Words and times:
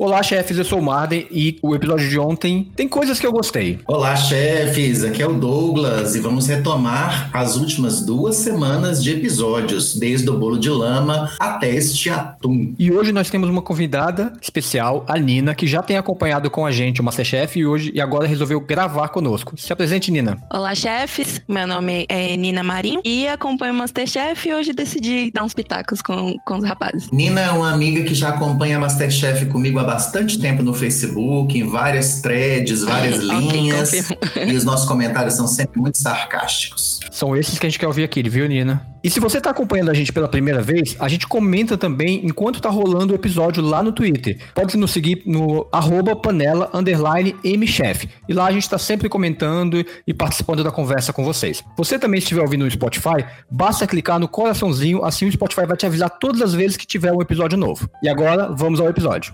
Olá, 0.00 0.22
chefes, 0.22 0.56
eu 0.56 0.64
sou 0.64 0.78
o 0.78 0.82
Marden 0.82 1.26
e 1.28 1.58
o 1.60 1.74
episódio 1.74 2.08
de 2.08 2.16
ontem 2.20 2.70
tem 2.76 2.86
coisas 2.86 3.18
que 3.18 3.26
eu 3.26 3.32
gostei. 3.32 3.80
Olá, 3.84 4.14
chefes, 4.14 5.02
aqui 5.02 5.20
é 5.20 5.26
o 5.26 5.32
Douglas 5.32 6.14
e 6.14 6.20
vamos 6.20 6.46
retomar 6.46 7.28
as 7.32 7.56
últimas 7.56 8.00
duas 8.00 8.36
semanas 8.36 9.02
de 9.02 9.10
episódios, 9.10 9.96
desde 9.96 10.30
o 10.30 10.38
bolo 10.38 10.56
de 10.56 10.70
lama 10.70 11.32
até 11.40 11.74
este 11.74 12.10
atum. 12.10 12.76
E 12.78 12.92
hoje 12.92 13.10
nós 13.10 13.28
temos 13.28 13.50
uma 13.50 13.60
convidada 13.60 14.34
especial, 14.40 15.04
a 15.08 15.18
Nina, 15.18 15.52
que 15.52 15.66
já 15.66 15.82
tem 15.82 15.96
acompanhado 15.96 16.48
com 16.48 16.64
a 16.64 16.70
gente 16.70 17.00
o 17.00 17.04
Masterchef 17.04 17.58
e 17.58 17.66
hoje 17.66 17.90
e 17.92 18.00
agora 18.00 18.28
resolveu 18.28 18.60
gravar 18.60 19.08
conosco. 19.08 19.60
Se 19.60 19.72
apresente, 19.72 20.12
Nina. 20.12 20.38
Olá, 20.48 20.76
chefes, 20.76 21.42
meu 21.48 21.66
nome 21.66 22.06
é 22.08 22.36
Nina 22.36 22.62
Marinho 22.62 23.00
e 23.04 23.26
acompanho 23.26 23.74
o 23.74 23.76
Masterchef 23.76 24.48
e 24.48 24.54
hoje 24.54 24.72
decidi 24.72 25.32
dar 25.32 25.42
uns 25.42 25.54
pitacos 25.54 26.00
com, 26.00 26.36
com 26.46 26.58
os 26.58 26.64
rapazes. 26.64 27.10
Nina 27.10 27.40
é 27.40 27.50
uma 27.50 27.72
amiga 27.72 28.04
que 28.04 28.14
já 28.14 28.28
acompanha 28.28 28.78
Masterchef 28.78 29.46
comigo 29.46 29.80
há 29.80 29.87
bastante 29.88 30.38
tempo 30.38 30.62
no 30.62 30.74
Facebook, 30.74 31.58
em 31.58 31.66
várias 31.66 32.20
threads, 32.20 32.84
várias 32.84 33.20
linhas. 33.24 33.90
e 34.36 34.54
os 34.54 34.62
nossos 34.62 34.86
comentários 34.86 35.32
são 35.32 35.48
sempre 35.48 35.80
muito 35.80 35.96
sarcásticos. 35.96 37.00
São 37.10 37.34
esses 37.34 37.58
que 37.58 37.64
a 37.64 37.70
gente 37.70 37.78
quer 37.78 37.86
ouvir 37.86 38.04
aqui, 38.04 38.22
viu, 38.28 38.46
Nina? 38.46 38.86
E 39.02 39.08
se 39.08 39.18
você 39.18 39.38
está 39.38 39.48
acompanhando 39.48 39.90
a 39.90 39.94
gente 39.94 40.12
pela 40.12 40.28
primeira 40.28 40.60
vez, 40.60 40.94
a 41.00 41.08
gente 41.08 41.26
comenta 41.26 41.78
também 41.78 42.20
enquanto 42.22 42.60
tá 42.60 42.68
rolando 42.68 43.14
o 43.14 43.16
episódio 43.16 43.62
lá 43.62 43.82
no 43.82 43.90
Twitter. 43.90 44.38
Pode 44.54 44.76
nos 44.76 44.90
seguir 44.90 45.22
no 45.24 45.66
arroba 45.72 46.14
panela 46.14 46.68
underline 46.74 47.34
mchef. 47.42 48.10
E 48.28 48.34
lá 48.34 48.44
a 48.44 48.52
gente 48.52 48.64
está 48.64 48.76
sempre 48.76 49.08
comentando 49.08 49.82
e 50.06 50.12
participando 50.12 50.62
da 50.62 50.70
conversa 50.70 51.14
com 51.14 51.24
vocês. 51.24 51.64
Você 51.78 51.98
também 51.98 52.18
estiver 52.18 52.42
ouvindo 52.42 52.66
no 52.66 52.70
Spotify, 52.70 53.24
basta 53.50 53.86
clicar 53.86 54.18
no 54.18 54.28
coraçãozinho, 54.28 55.02
assim 55.02 55.26
o 55.26 55.32
Spotify 55.32 55.64
vai 55.64 55.78
te 55.78 55.86
avisar 55.86 56.10
todas 56.10 56.42
as 56.42 56.52
vezes 56.52 56.76
que 56.76 56.86
tiver 56.86 57.10
um 57.10 57.22
episódio 57.22 57.56
novo. 57.56 57.88
E 58.02 58.08
agora, 58.08 58.54
vamos 58.54 58.80
ao 58.80 58.88
episódio. 58.90 59.32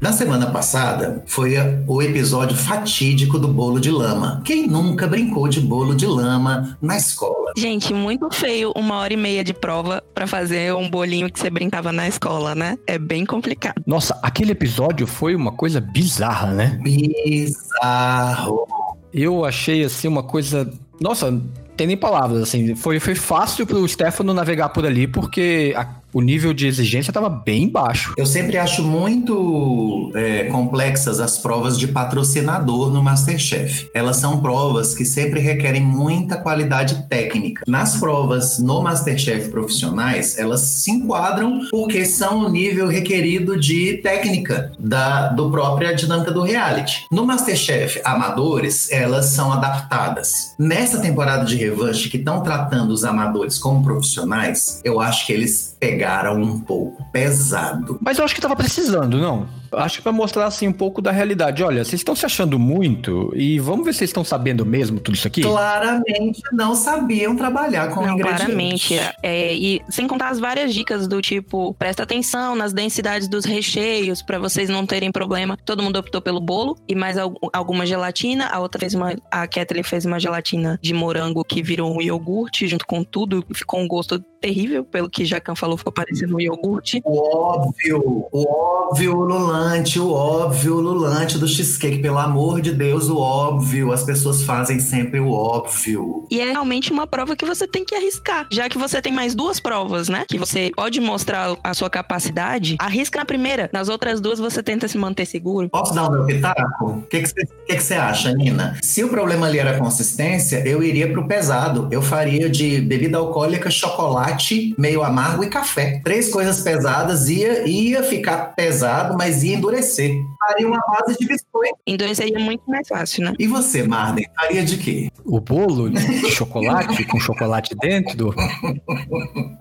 Na 0.00 0.12
semana 0.12 0.46
passada 0.50 1.22
foi 1.26 1.54
o 1.86 2.02
episódio 2.02 2.56
fatídico 2.56 3.38
do 3.38 3.48
bolo 3.48 3.80
de 3.80 3.90
lama. 3.90 4.42
Quem 4.44 4.66
nunca 4.66 5.06
brincou 5.06 5.48
de 5.48 5.60
bolo 5.60 5.94
de 5.94 6.06
lama 6.06 6.76
na 6.80 6.96
escola? 6.96 7.52
Gente, 7.56 7.94
muito 7.94 8.30
feio 8.30 8.72
uma 8.76 8.96
hora 8.96 9.12
e 9.12 9.16
meia 9.16 9.42
de 9.42 9.54
prova 9.54 10.02
para 10.14 10.26
fazer 10.26 10.74
um 10.74 10.88
bolinho 10.90 11.30
que 11.30 11.38
você 11.38 11.48
brincava 11.50 11.92
na 11.92 12.06
escola, 12.06 12.54
né? 12.54 12.76
É 12.86 12.98
bem 12.98 13.24
complicado. 13.24 13.82
Nossa, 13.86 14.18
aquele 14.22 14.52
episódio 14.52 15.06
foi 15.06 15.34
uma 15.34 15.52
coisa 15.52 15.80
bizarra, 15.80 16.52
né? 16.52 16.78
Bizarro. 16.82 18.66
Eu 19.12 19.44
achei 19.44 19.84
assim 19.84 20.06
uma 20.06 20.22
coisa. 20.22 20.70
Nossa, 21.00 21.40
tem 21.76 21.86
nem 21.86 21.96
palavras, 21.96 22.42
assim. 22.42 22.74
Foi, 22.74 23.00
foi 23.00 23.14
fácil 23.14 23.66
pro 23.66 23.86
Stefano 23.88 24.34
navegar 24.34 24.68
por 24.68 24.84
ali, 24.84 25.06
porque 25.06 25.72
a 25.76 26.03
o 26.14 26.20
nível 26.20 26.54
de 26.54 26.68
exigência 26.68 27.10
estava 27.10 27.28
bem 27.28 27.68
baixo. 27.68 28.14
Eu 28.16 28.24
sempre 28.24 28.56
acho 28.56 28.84
muito 28.84 30.12
é, 30.14 30.44
complexas 30.44 31.18
as 31.18 31.36
provas 31.36 31.76
de 31.76 31.88
patrocinador 31.88 32.90
no 32.90 33.02
Masterchef. 33.02 33.90
Elas 33.92 34.16
são 34.16 34.40
provas 34.40 34.94
que 34.94 35.04
sempre 35.04 35.40
requerem 35.40 35.82
muita 35.82 36.36
qualidade 36.36 37.08
técnica. 37.08 37.64
Nas 37.66 37.96
provas 37.96 38.60
no 38.60 38.80
Masterchef 38.80 39.48
profissionais, 39.48 40.38
elas 40.38 40.60
se 40.60 40.92
enquadram 40.92 41.66
porque 41.70 42.04
são 42.04 42.46
o 42.46 42.48
nível 42.48 42.86
requerido 42.86 43.58
de 43.58 43.94
técnica 43.94 44.72
da 44.78 45.28
do 45.28 45.50
própria 45.50 45.92
dinâmica 45.92 46.30
do 46.30 46.42
reality. 46.42 47.06
No 47.10 47.26
Masterchef 47.26 48.00
amadores, 48.04 48.90
elas 48.92 49.26
são 49.26 49.52
adaptadas. 49.52 50.54
Nessa 50.58 51.00
temporada 51.00 51.44
de 51.44 51.56
revanche 51.56 52.08
que 52.08 52.18
estão 52.18 52.40
tratando 52.40 52.92
os 52.92 53.04
amadores 53.04 53.58
como 53.58 53.82
profissionais, 53.82 54.80
eu 54.84 55.00
acho 55.00 55.26
que 55.26 55.32
eles 55.32 55.73
pegaram 55.84 56.40
um 56.40 56.58
pouco 56.58 57.04
pesado. 57.12 57.98
Mas 58.00 58.18
eu 58.18 58.24
acho 58.24 58.34
que 58.34 58.40
tava 58.40 58.56
precisando, 58.56 59.18
não? 59.18 59.46
Acho 59.72 59.98
que 59.98 60.02
para 60.02 60.12
mostrar 60.12 60.46
assim 60.46 60.68
um 60.68 60.72
pouco 60.72 61.02
da 61.02 61.10
realidade. 61.10 61.62
Olha, 61.62 61.84
vocês 61.84 62.00
estão 62.00 62.14
se 62.14 62.24
achando 62.24 62.58
muito 62.58 63.32
e 63.34 63.58
vamos 63.58 63.84
ver 63.84 63.92
se 63.92 63.98
vocês 63.98 64.10
estão 64.10 64.24
sabendo 64.24 64.64
mesmo 64.64 65.00
tudo 65.00 65.14
isso 65.14 65.26
aqui. 65.26 65.42
Claramente 65.42 66.40
não 66.52 66.74
sabiam 66.74 67.36
trabalhar 67.36 67.88
com 67.90 68.06
não, 68.06 68.14
ingredientes. 68.14 68.44
Claramente. 68.44 69.00
É, 69.22 69.52
e 69.52 69.82
sem 69.88 70.06
contar 70.06 70.28
as 70.28 70.38
várias 70.38 70.72
dicas 70.72 71.06
do 71.06 71.20
tipo, 71.20 71.74
presta 71.74 72.04
atenção 72.04 72.54
nas 72.54 72.72
densidades 72.72 73.28
dos 73.28 73.44
recheios 73.44 74.22
para 74.22 74.38
vocês 74.38 74.68
não 74.68 74.86
terem 74.86 75.10
problema. 75.10 75.58
Todo 75.64 75.82
mundo 75.82 75.98
optou 75.98 76.22
pelo 76.22 76.40
bolo 76.40 76.76
e 76.88 76.94
mais 76.94 77.16
alguma 77.52 77.84
gelatina. 77.84 78.46
A 78.46 78.60
outra 78.60 78.78
fez 78.78 78.94
uma, 78.94 79.14
a 79.30 79.46
Kathleen 79.46 79.82
fez 79.82 80.04
uma 80.04 80.20
gelatina 80.20 80.78
de 80.80 80.94
morango 80.94 81.44
que 81.44 81.62
virou 81.62 81.96
um 81.96 82.00
iogurte 82.00 82.66
junto 82.68 82.86
com 82.86 83.02
tudo. 83.02 83.44
Ficou 83.52 83.80
um 83.80 83.88
gosto 83.88 84.24
terrível, 84.44 84.84
pelo 84.84 85.08
que 85.08 85.24
Jacan 85.24 85.54
falou, 85.54 85.78
ficou 85.78 85.92
parecendo 85.92 86.36
um 86.36 86.40
iogurte. 86.40 87.00
O 87.02 87.18
óbvio, 87.34 88.28
o 88.30 88.46
óbvio, 88.46 89.14
Lulan 89.14 89.44
lulante, 89.44 89.98
o 89.98 90.10
óbvio, 90.10 90.80
lulante 90.80 91.38
do 91.38 91.46
cheesecake. 91.46 91.98
Pelo 91.98 92.18
amor 92.18 92.60
de 92.60 92.72
Deus, 92.72 93.08
o 93.08 93.18
óbvio. 93.18 93.92
As 93.92 94.02
pessoas 94.02 94.42
fazem 94.42 94.80
sempre 94.80 95.20
o 95.20 95.30
óbvio. 95.30 96.26
E 96.30 96.40
é 96.40 96.50
realmente 96.50 96.92
uma 96.92 97.06
prova 97.06 97.36
que 97.36 97.44
você 97.44 97.66
tem 97.66 97.84
que 97.84 97.94
arriscar. 97.94 98.46
Já 98.50 98.68
que 98.68 98.78
você 98.78 99.00
tem 99.00 99.12
mais 99.12 99.34
duas 99.34 99.60
provas, 99.60 100.08
né? 100.08 100.24
Que 100.28 100.38
você 100.38 100.70
pode 100.74 101.00
mostrar 101.00 101.56
a 101.62 101.74
sua 101.74 101.88
capacidade, 101.88 102.76
arrisca 102.78 103.18
na 103.18 103.24
primeira. 103.24 103.70
Nas 103.72 103.88
outras 103.88 104.20
duas, 104.20 104.38
você 104.38 104.62
tenta 104.62 104.88
se 104.88 104.98
manter 104.98 105.26
seguro. 105.26 105.68
Posso 105.68 105.94
dar 105.94 106.08
o 106.08 106.12
meu 106.12 106.26
pitaco? 106.26 106.86
O 106.86 107.02
que 107.02 107.26
você 107.26 107.34
que 107.34 107.76
que 107.76 107.76
que 107.76 107.94
acha, 107.94 108.32
Nina? 108.34 108.76
Se 108.82 109.02
o 109.04 109.08
problema 109.08 109.46
ali 109.46 109.58
era 109.58 109.78
consistência, 109.78 110.66
eu 110.66 110.82
iria 110.82 111.10
pro 111.10 111.26
pesado. 111.26 111.88
Eu 111.90 112.02
faria 112.02 112.48
de 112.48 112.80
bebida 112.80 113.18
alcoólica, 113.18 113.70
chocolate, 113.70 114.33
meio 114.78 115.02
amargo 115.02 115.44
e 115.44 115.48
café. 115.48 116.00
Três 116.04 116.30
coisas 116.30 116.60
pesadas, 116.60 117.28
ia, 117.28 117.66
ia 117.66 118.02
ficar 118.02 118.54
pesado, 118.54 119.16
mas 119.16 119.42
ia 119.42 119.56
endurecer. 119.56 120.14
Faria 120.38 120.66
uma 120.66 120.80
base 120.80 121.18
de 121.18 121.26
biscoito. 121.26 121.76
Endureceria 121.86 122.38
muito 122.38 122.62
mais 122.66 122.86
fácil, 122.88 123.24
né? 123.24 123.34
E 123.38 123.46
você, 123.46 123.82
Marden, 123.82 124.26
faria 124.34 124.64
de 124.64 124.78
quê? 124.78 125.10
O 125.24 125.40
bolo 125.40 125.90
de 125.90 126.30
chocolate, 126.30 127.04
com 127.04 127.18
chocolate 127.18 127.74
dentro? 127.80 128.34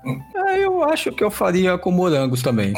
Eu 0.58 0.84
acho 0.84 1.12
que 1.12 1.24
eu 1.24 1.32
faria 1.32 1.78
com 1.78 1.92
morangos 1.92 2.42
também. 2.42 2.74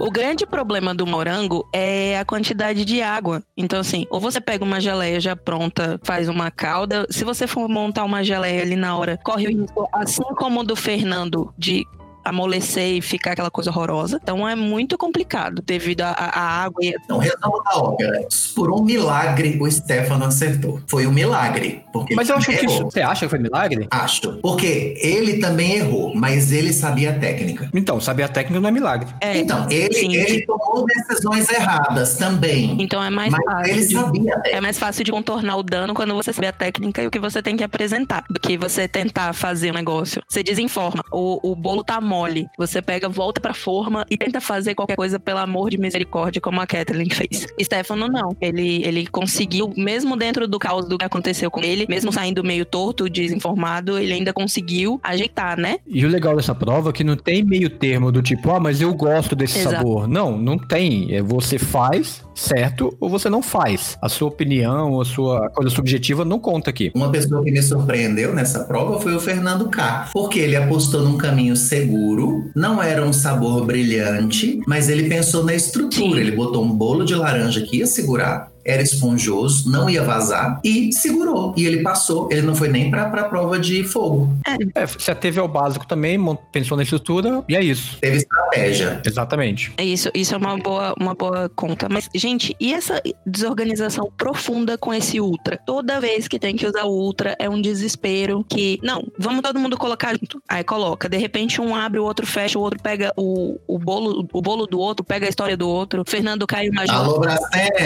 O 0.00 0.10
grande 0.10 0.46
problema 0.46 0.94
do 0.94 1.06
morango 1.06 1.68
é 1.72 2.18
a 2.18 2.24
quantidade 2.24 2.84
de 2.84 3.02
água. 3.02 3.42
Então, 3.56 3.80
assim, 3.80 4.06
ou 4.10 4.20
você 4.20 4.40
pega 4.40 4.64
uma 4.64 4.80
geleia 4.80 5.20
já 5.20 5.36
pronta, 5.36 6.00
faz 6.02 6.28
uma 6.28 6.50
calda. 6.50 7.06
Se 7.10 7.24
você 7.24 7.46
for 7.46 7.68
montar 7.68 8.04
uma 8.04 8.22
geleia 8.22 8.62
ali 8.62 8.76
na 8.76 8.96
hora, 8.96 9.18
corre 9.22 9.46
o 9.46 9.60
risco, 9.60 9.88
assim 9.92 10.22
como 10.36 10.60
o 10.60 10.64
do 10.64 10.76
Fernando, 10.76 11.52
de 11.56 11.86
amolecer 12.28 12.96
e 12.96 13.00
ficar 13.00 13.32
aquela 13.32 13.50
coisa 13.50 13.70
horrorosa. 13.70 14.20
Então 14.22 14.48
é 14.48 14.54
muito 14.54 14.96
complicado 14.96 15.62
devido 15.62 16.02
à 16.02 16.62
água. 16.64 16.84
E... 16.84 16.94
Não, 17.08 17.18
resumo 17.18 17.62
da 17.64 17.76
ópera. 17.76 18.26
Por 18.54 18.70
um 18.70 18.82
milagre, 18.82 19.58
o 19.60 19.70
Stefano 19.70 20.24
acertou. 20.24 20.80
Foi 20.86 21.06
um 21.06 21.12
milagre. 21.12 21.84
Porque 21.92 22.14
mas 22.14 22.28
eu 22.28 22.36
acho 22.36 22.50
errou. 22.50 22.66
que 22.66 22.72
isso, 22.72 22.84
você 22.84 23.00
acha 23.00 23.26
que 23.26 23.30
foi 23.30 23.38
milagre? 23.38 23.86
Acho. 23.90 24.38
Porque 24.38 24.94
ele 25.00 25.38
também 25.38 25.76
errou, 25.76 26.14
mas 26.14 26.52
ele 26.52 26.72
sabia 26.72 27.10
a 27.10 27.14
técnica. 27.14 27.70
Então, 27.74 28.00
saber 28.00 28.24
a 28.24 28.28
técnica 28.28 28.60
não 28.60 28.68
é 28.68 28.72
milagre. 28.72 29.08
É, 29.20 29.38
então, 29.38 29.66
ele, 29.70 30.16
ele 30.16 30.46
tomou 30.46 30.84
decisões 30.84 31.48
erradas 31.50 32.16
também. 32.16 32.76
Então 32.80 33.02
é 33.02 33.10
mais 33.10 33.34
fácil. 33.34 33.72
Ele 33.72 33.82
sabia 33.82 34.32
a 34.32 34.36
técnica. 34.36 34.56
É 34.56 34.60
mais 34.60 34.78
fácil 34.78 35.04
de 35.04 35.10
contornar 35.10 35.56
o 35.56 35.62
dano 35.62 35.94
quando 35.94 36.14
você 36.14 36.32
sabe 36.32 36.46
a 36.46 36.52
técnica 36.52 37.02
e 37.02 37.06
o 37.06 37.10
que 37.10 37.18
você 37.18 37.42
tem 37.42 37.56
que 37.56 37.64
apresentar 37.64 38.24
do 38.28 38.40
que 38.40 38.56
você 38.56 38.86
tentar 38.86 39.32
fazer 39.32 39.70
o 39.70 39.72
um 39.72 39.76
negócio. 39.76 40.22
Você 40.28 40.42
desinforma. 40.42 41.04
O, 41.10 41.52
o 41.52 41.54
bolo 41.54 41.82
tá 41.82 42.00
morto 42.00 42.17
mole. 42.18 42.48
Você 42.58 42.82
pega, 42.82 43.08
volta 43.08 43.40
pra 43.40 43.54
forma 43.54 44.04
e 44.10 44.16
tenta 44.16 44.40
fazer 44.40 44.74
qualquer 44.74 44.96
coisa 44.96 45.18
pelo 45.18 45.38
amor 45.38 45.70
de 45.70 45.78
misericórdia, 45.78 46.40
como 46.40 46.60
a 46.60 46.66
Kathleen 46.66 47.10
fez. 47.10 47.46
Stefano 47.62 48.08
não. 48.08 48.36
Ele, 48.40 48.82
ele 48.84 49.06
conseguiu, 49.06 49.72
mesmo 49.76 50.16
dentro 50.16 50.48
do 50.48 50.58
caos 50.58 50.86
do 50.88 50.98
que 50.98 51.04
aconteceu 51.04 51.50
com 51.50 51.62
ele, 51.62 51.86
mesmo 51.88 52.12
saindo 52.12 52.42
meio 52.42 52.64
torto, 52.64 53.08
desinformado, 53.08 53.98
ele 53.98 54.12
ainda 54.12 54.32
conseguiu 54.32 55.00
ajeitar, 55.02 55.58
né? 55.58 55.78
E 55.86 56.04
o 56.04 56.08
legal 56.08 56.36
dessa 56.36 56.54
prova 56.54 56.90
é 56.90 56.92
que 56.92 57.04
não 57.04 57.16
tem 57.16 57.42
meio 57.42 57.70
termo 57.70 58.10
do 58.10 58.22
tipo, 58.22 58.50
ah, 58.50 58.60
mas 58.60 58.80
eu 58.80 58.92
gosto 58.94 59.36
desse 59.36 59.60
Exato. 59.60 59.76
sabor. 59.76 60.08
Não, 60.08 60.36
não 60.36 60.58
tem. 60.58 61.14
É 61.14 61.22
você 61.22 61.58
faz 61.58 62.26
certo 62.38 62.96
ou 63.00 63.08
você 63.08 63.28
não 63.28 63.42
faz. 63.42 63.98
A 64.00 64.08
sua 64.08 64.28
opinião, 64.28 65.00
a 65.00 65.04
sua 65.04 65.50
coisa 65.50 65.70
subjetiva 65.70 66.24
não 66.24 66.38
conta 66.38 66.70
aqui. 66.70 66.92
Uma 66.94 67.10
pessoa 67.10 67.42
que 67.42 67.50
me 67.50 67.62
surpreendeu 67.62 68.34
nessa 68.34 68.64
prova 68.64 69.00
foi 69.00 69.14
o 69.14 69.20
Fernando 69.20 69.68
K, 69.68 70.10
porque 70.12 70.38
ele 70.38 70.56
apostou 70.56 71.02
num 71.02 71.18
caminho 71.18 71.56
seguro, 71.56 72.50
não 72.54 72.82
era 72.82 73.04
um 73.04 73.12
sabor 73.12 73.64
brilhante, 73.64 74.60
mas 74.66 74.88
ele 74.88 75.08
pensou 75.08 75.44
na 75.44 75.54
estrutura. 75.54 75.88
Sim. 75.98 76.18
Ele 76.18 76.32
botou 76.32 76.64
um 76.64 76.70
bolo 76.70 77.04
de 77.04 77.14
laranja 77.14 77.60
que 77.62 77.78
ia 77.78 77.86
segurar 77.86 78.50
era 78.68 78.82
esponjoso, 78.82 79.70
não 79.70 79.88
ia 79.88 80.02
vazar 80.02 80.60
e 80.62 80.92
segurou. 80.92 81.54
E 81.56 81.66
ele 81.66 81.82
passou, 81.82 82.28
ele 82.30 82.42
não 82.42 82.54
foi 82.54 82.68
nem 82.68 82.90
pra, 82.90 83.08
pra 83.08 83.24
prova 83.24 83.58
de 83.58 83.82
fogo. 83.82 84.30
É, 84.74 84.84
você 84.84 85.14
teve 85.14 85.40
ao 85.40 85.48
básico 85.48 85.86
também, 85.86 86.18
pensou 86.52 86.76
na 86.76 86.82
estrutura 86.82 87.42
e 87.48 87.56
é 87.56 87.62
isso. 87.62 87.96
Teve 87.98 88.18
estratégia. 88.18 89.00
Exatamente. 89.04 89.72
É 89.78 89.84
Isso, 89.84 90.10
isso 90.12 90.34
é 90.34 90.36
uma 90.36 90.58
boa, 90.58 90.94
uma 91.00 91.14
boa 91.14 91.48
conta. 91.48 91.88
Mas, 91.88 92.10
gente, 92.14 92.54
e 92.60 92.74
essa 92.74 93.00
desorganização 93.24 94.12
profunda 94.16 94.76
com 94.76 94.92
esse 94.92 95.18
Ultra? 95.18 95.58
Toda 95.64 96.00
vez 96.00 96.28
que 96.28 96.38
tem 96.38 96.54
que 96.54 96.66
usar 96.66 96.84
o 96.84 96.90
Ultra 96.90 97.34
é 97.38 97.48
um 97.48 97.60
desespero 97.60 98.44
que, 98.46 98.78
não, 98.82 99.02
vamos 99.18 99.40
todo 99.40 99.58
mundo 99.58 99.78
colocar 99.78 100.12
junto. 100.12 100.42
Aí 100.46 100.62
coloca, 100.62 101.08
de 101.08 101.16
repente 101.16 101.60
um 101.60 101.74
abre, 101.74 101.98
o 101.98 102.04
outro 102.04 102.26
fecha, 102.26 102.58
o 102.58 102.62
outro 102.62 102.80
pega 102.82 103.12
o, 103.16 103.58
o, 103.66 103.78
bolo, 103.78 104.28
o 104.30 104.42
bolo 104.42 104.66
do 104.66 104.78
outro, 104.78 105.04
pega 105.04 105.24
a 105.24 105.28
história 105.28 105.56
do 105.56 105.68
outro. 105.68 106.04
Fernando 106.06 106.46
Caio 106.46 106.72
Major. 106.74 106.94
Alô! 106.94 107.22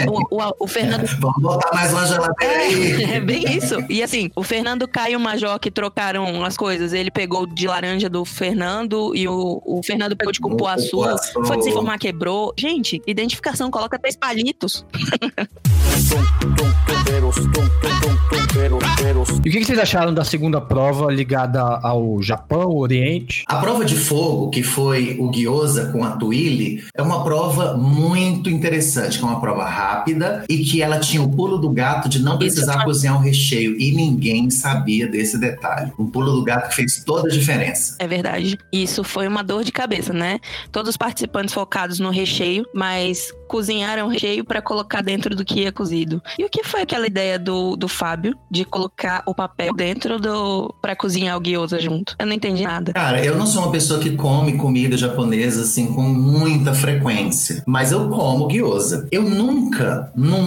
O, 0.07 0.35
o, 0.35 0.53
o 0.59 0.67
Fernando 0.73 1.05
Vamos 1.21 1.41
botar 1.41 1.73
mais 1.73 1.93
uma 1.93 2.05
geladeira 2.05 2.57
aí. 2.57 3.03
É, 3.03 3.15
é 3.17 3.19
bem 3.19 3.43
isso. 3.55 3.75
E 3.87 4.01
assim, 4.01 4.31
o 4.35 4.43
Fernando 4.43 4.87
Caio 4.87 5.13
e 5.13 5.15
o 5.15 5.19
Major 5.19 5.59
que 5.59 5.69
trocaram 5.69 6.43
as 6.43 6.57
coisas. 6.57 6.93
Ele 6.93 7.11
pegou 7.11 7.45
de 7.45 7.67
laranja 7.67 8.09
do 8.09 8.25
Fernando 8.25 9.15
e 9.15 9.27
o, 9.27 9.61
o 9.63 9.81
Fernando 9.83 10.15
pegou 10.15 10.33
de 10.33 10.39
cupuaçu. 10.39 10.97
Cupuaçu. 10.97 11.45
Foi 11.45 11.57
desinformar, 11.57 11.99
quebrou. 11.99 12.53
Gente, 12.57 13.01
identificação, 13.05 13.69
coloca 13.69 13.99
três 13.99 14.15
palitos. 14.15 14.83
E 19.45 19.49
o 19.49 19.51
que 19.51 19.65
vocês 19.65 19.79
acharam 19.79 20.13
da 20.13 20.23
segunda 20.23 20.61
prova 20.61 21.11
ligada 21.11 21.61
ao 21.61 22.21
Japão, 22.21 22.75
Oriente? 22.75 23.43
A 23.47 23.57
prova 23.57 23.83
de 23.83 23.95
fogo, 23.95 24.49
que 24.49 24.63
foi 24.63 25.17
o 25.19 25.31
Gyoza 25.31 25.91
com 25.91 26.03
a 26.03 26.11
Twilly, 26.11 26.83
é 26.95 27.01
uma 27.01 27.23
prova 27.23 27.75
muito 27.75 28.49
interessante, 28.49 29.17
que 29.19 29.23
é 29.23 29.27
uma 29.27 29.39
prova 29.39 29.65
rápida 29.65 30.45
e 30.49 30.62
que 30.63 30.81
ela 30.81 30.99
tinha 30.99 31.21
o 31.21 31.29
pulo 31.29 31.57
do 31.57 31.69
gato 31.69 32.07
de 32.09 32.21
não 32.21 32.37
precisar 32.37 32.77
Isso. 32.77 32.85
cozinhar 32.85 33.17
o 33.17 33.19
recheio. 33.19 33.79
E 33.79 33.91
ninguém 33.91 34.49
sabia 34.49 35.07
desse 35.07 35.37
detalhe. 35.37 35.91
Um 35.97 36.05
pulo 36.07 36.31
do 36.33 36.43
gato 36.43 36.69
que 36.69 36.75
fez 36.75 37.03
toda 37.03 37.27
a 37.27 37.31
diferença. 37.31 37.95
É 37.99 38.07
verdade. 38.07 38.57
Isso 38.71 39.03
foi 39.03 39.27
uma 39.27 39.43
dor 39.43 39.63
de 39.63 39.71
cabeça, 39.71 40.13
né? 40.13 40.39
Todos 40.71 40.89
os 40.89 40.97
participantes 40.97 41.53
focados 41.53 41.99
no 41.99 42.09
recheio, 42.09 42.65
mas 42.73 43.31
cozinharam 43.47 44.07
o 44.07 44.09
recheio 44.09 44.43
para 44.43 44.63
colocar 44.63 45.01
dentro 45.01 45.35
do 45.35 45.45
que 45.45 45.61
ia 45.61 45.71
cozido. 45.71 46.21
E 46.39 46.43
o 46.43 46.49
que 46.49 46.63
foi 46.63 46.81
aquela 46.81 47.05
ideia 47.05 47.37
do, 47.37 47.75
do 47.75 47.87
Fábio 47.87 48.35
de 48.49 48.65
colocar 48.65 49.23
o 49.27 49.35
papel 49.35 49.73
dentro 49.75 50.19
do. 50.19 50.73
para 50.81 50.95
cozinhar 50.95 51.37
o 51.37 51.41
gyoza 51.41 51.79
junto? 51.79 52.15
Eu 52.17 52.25
não 52.25 52.33
entendi 52.33 52.63
nada. 52.63 52.93
Cara, 52.93 53.23
eu 53.23 53.37
não 53.37 53.45
sou 53.45 53.61
uma 53.63 53.71
pessoa 53.71 53.99
que 53.99 54.15
come 54.15 54.57
comida 54.57 54.97
japonesa 54.97 55.61
assim 55.61 55.87
com 55.93 56.01
muita 56.01 56.73
frequência, 56.73 57.63
mas 57.67 57.91
eu 57.91 58.09
como 58.09 58.47
gyoza. 58.47 59.07
Eu 59.11 59.21
nunca, 59.21 60.11
nunca 60.15 60.42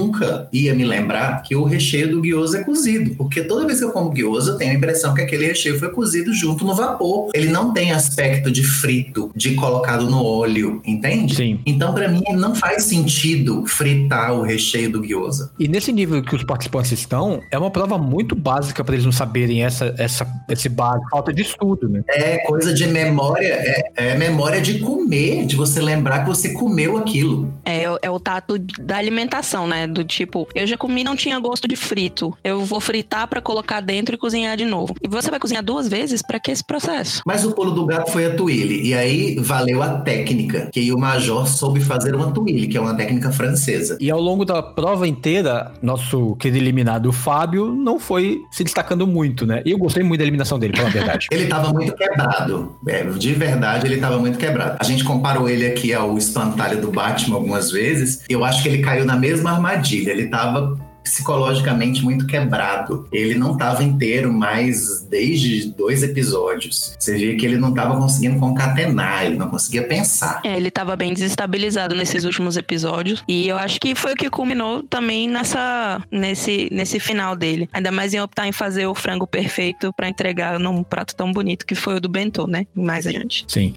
ia 0.53 0.75
me 0.75 0.85
lembrar 0.85 1.43
que 1.43 1.55
o 1.57 1.65
recheio 1.65 2.11
do 2.11 2.21
gyoza 2.23 2.59
é 2.59 2.65
cozido, 2.65 3.15
porque 3.17 3.43
toda 3.43 3.67
vez 3.67 3.79
que 3.79 3.85
eu 3.85 3.91
como 3.93 4.13
gyoza, 4.15 4.53
eu 4.53 4.57
tenho 4.59 4.73
a 4.73 4.75
impressão 4.75 5.15
que 5.15 5.23
aquele 5.23 5.47
recheio 5.47 5.79
foi 5.79 5.91
cozido 5.91 6.33
junto 6.33 6.65
no 6.65 6.75
vapor. 6.75 7.31
Ele 7.35 7.49
não 7.49 7.73
tem 7.73 7.93
aspecto 7.93 8.51
de 8.51 8.63
frito, 8.65 9.31
de 9.35 9.55
colocado 9.55 10.09
no 10.11 10.23
óleo, 10.25 10.81
entende? 10.87 11.35
Sim. 11.35 11.61
Então, 11.67 11.95
pra 11.95 12.09
mim, 12.09 12.23
não 12.35 12.55
faz 12.55 12.85
sentido 12.85 13.65
fritar 13.67 14.33
o 14.35 14.43
recheio 14.43 14.91
do 14.91 15.07
gyoza. 15.07 15.51
E 15.59 15.69
nesse 15.69 15.93
nível 15.93 16.23
que 16.23 16.35
os 16.35 16.45
participantes 16.45 16.93
estão, 16.93 17.41
é 17.51 17.59
uma 17.59 17.71
prova 17.71 17.97
muito 17.99 18.35
básica 18.35 18.83
para 18.85 18.95
eles 18.95 19.05
não 19.05 19.13
saberem 19.13 19.65
essa, 19.65 19.95
essa, 19.99 20.27
esse 20.51 20.69
básico, 20.69 21.09
falta 21.11 21.33
de 21.33 21.43
estudo, 21.43 21.89
né? 21.89 22.03
É 22.09 22.39
coisa 22.47 22.73
de 22.75 22.87
memória, 22.87 23.47
é, 23.49 23.93
é 23.97 24.15
memória 24.17 24.61
de 24.61 24.79
comer, 24.81 25.47
de 25.47 25.57
você 25.57 25.81
lembrar 25.81 26.21
que 26.21 26.27
você 26.29 26.53
comeu 26.53 26.97
aquilo. 26.97 27.53
É, 27.65 27.91
o- 27.91 27.99
é 28.03 28.11
o 28.11 28.19
tato 28.21 28.59
da 28.59 28.97
alimentação, 28.97 29.67
né? 29.67 29.86
Do 29.87 30.05
tipo, 30.05 30.49
eu 30.55 30.67
já 30.67 30.77
comi 30.77 31.05
não 31.05 31.17
tinha 31.17 31.39
gosto 31.39 31.69
de 31.69 31.77
frito. 31.77 32.37
Eu 32.43 32.65
vou 32.65 32.81
fritar 32.81 33.27
pra 33.29 33.41
colocar 33.41 33.81
dentro 33.81 34.15
e 34.15 34.19
cozinhar 34.19 34.57
de 34.57 34.65
novo. 34.65 34.95
E 35.03 35.09
você 35.09 35.31
vai 35.31 35.39
cozinhar 35.39 35.63
duas 35.63 35.89
vezes 35.89 36.23
pra 36.23 36.39
que 36.39 36.51
esse 36.51 36.65
processo? 36.65 37.23
Mas 37.25 37.45
o 37.45 37.53
pulo 37.53 37.71
do 37.71 37.87
gato 37.87 38.11
foi 38.11 38.27
a 38.27 38.35
Twilly. 38.35 38.89
E 38.89 38.95
aí 38.95 39.37
valeu 39.39 39.83
a 39.83 40.01
técnica, 40.01 40.69
que 40.73 40.93
o 40.93 40.99
Major 40.99 41.47
soube 41.47 41.81
fazer 41.81 42.15
uma 42.15 42.33
Twilly, 42.33 42.67
que 42.67 42.77
é 42.77 42.81
uma 42.81 42.95
técnica 42.95 43.31
francesa. 43.31 43.97
E 44.01 44.11
ao 44.11 44.21
longo 44.21 44.45
da 44.45 44.63
prova 44.63 45.07
inteira, 45.07 45.73
nosso 45.83 46.37
querido 46.37 46.63
eliminado 46.63 47.13
Fábio 47.13 47.73
não 47.73 47.99
foi 47.99 48.43
se 48.51 48.65
destacando 48.65 49.07
muito, 49.07 49.47
né? 49.47 49.63
E 49.65 49.71
eu 49.71 49.79
gostei 49.79 50.03
muito 50.03 50.19
da 50.19 50.25
eliminação 50.25 50.59
dele, 50.59 50.73
pela 50.73 50.91
verdade. 50.91 51.27
Ele 51.33 51.45
estava 51.45 51.73
muito 51.73 51.95
quebrado. 51.95 52.77
É, 52.87 53.05
de 53.05 53.33
verdade, 53.33 53.87
ele 53.87 53.97
estava 53.97 54.19
muito 54.19 54.39
quebrado. 54.39 54.77
A 54.81 54.85
gente 54.85 55.05
comparou 55.05 55.49
ele 55.49 55.67
aqui 55.67 55.93
ao 55.93 56.17
espantalho 56.17 56.81
do 56.81 56.91
Batman 56.91 57.37
algumas 57.37 57.71
vezes. 57.71 58.23
Eu 58.29 58.45
acho 58.45 58.63
que 58.63 58.69
ele 58.69 58.79
caiu 58.79 59.05
na 59.05 59.17
mesma 59.17 59.53
armadilha. 59.53 59.76
Ele 60.11 60.23
estava 60.25 60.77
psicologicamente 61.07 62.03
muito 62.03 62.27
quebrado. 62.27 63.09
Ele 63.13 63.37
não 63.37 63.53
estava 63.53 63.85
inteiro 63.85 64.33
mais 64.33 65.03
desde 65.09 65.69
dois 65.71 66.03
episódios. 66.03 66.97
Você 66.99 67.17
via 67.17 67.37
que 67.37 67.47
ele 67.47 67.57
não 67.57 67.69
estava 67.69 67.97
conseguindo 67.97 68.41
concatenar, 68.41 69.25
ele 69.25 69.37
não 69.37 69.49
conseguia 69.49 69.87
pensar. 69.87 70.41
É, 70.45 70.57
ele 70.57 70.71
tava 70.71 70.97
bem 70.97 71.15
desestabilizado 71.15 71.95
nesses 71.95 72.25
últimos 72.25 72.57
episódios. 72.57 73.23
E 73.29 73.47
eu 73.47 73.57
acho 73.57 73.79
que 73.79 73.95
foi 73.95 74.15
o 74.15 74.17
que 74.17 74.29
culminou 74.29 74.83
também 74.83 75.29
nessa, 75.29 76.03
nesse, 76.11 76.69
nesse 76.73 76.99
final 76.99 77.37
dele. 77.37 77.69
Ainda 77.73 77.93
mais 77.93 78.13
em 78.13 78.21
optar 78.21 78.49
em 78.49 78.53
fazer 78.53 78.87
o 78.87 78.95
frango 78.95 79.27
perfeito 79.27 79.93
pra 79.93 80.09
entregar 80.09 80.59
num 80.59 80.83
prato 80.83 81.15
tão 81.15 81.33
bonito 81.33 81.65
que 81.65 81.77
foi 81.77 81.97
o 81.97 82.01
do 82.01 82.09
bentô, 82.09 82.49
né? 82.49 82.67
Mais 82.75 83.07
adiante. 83.07 83.45
Sim. 83.47 83.73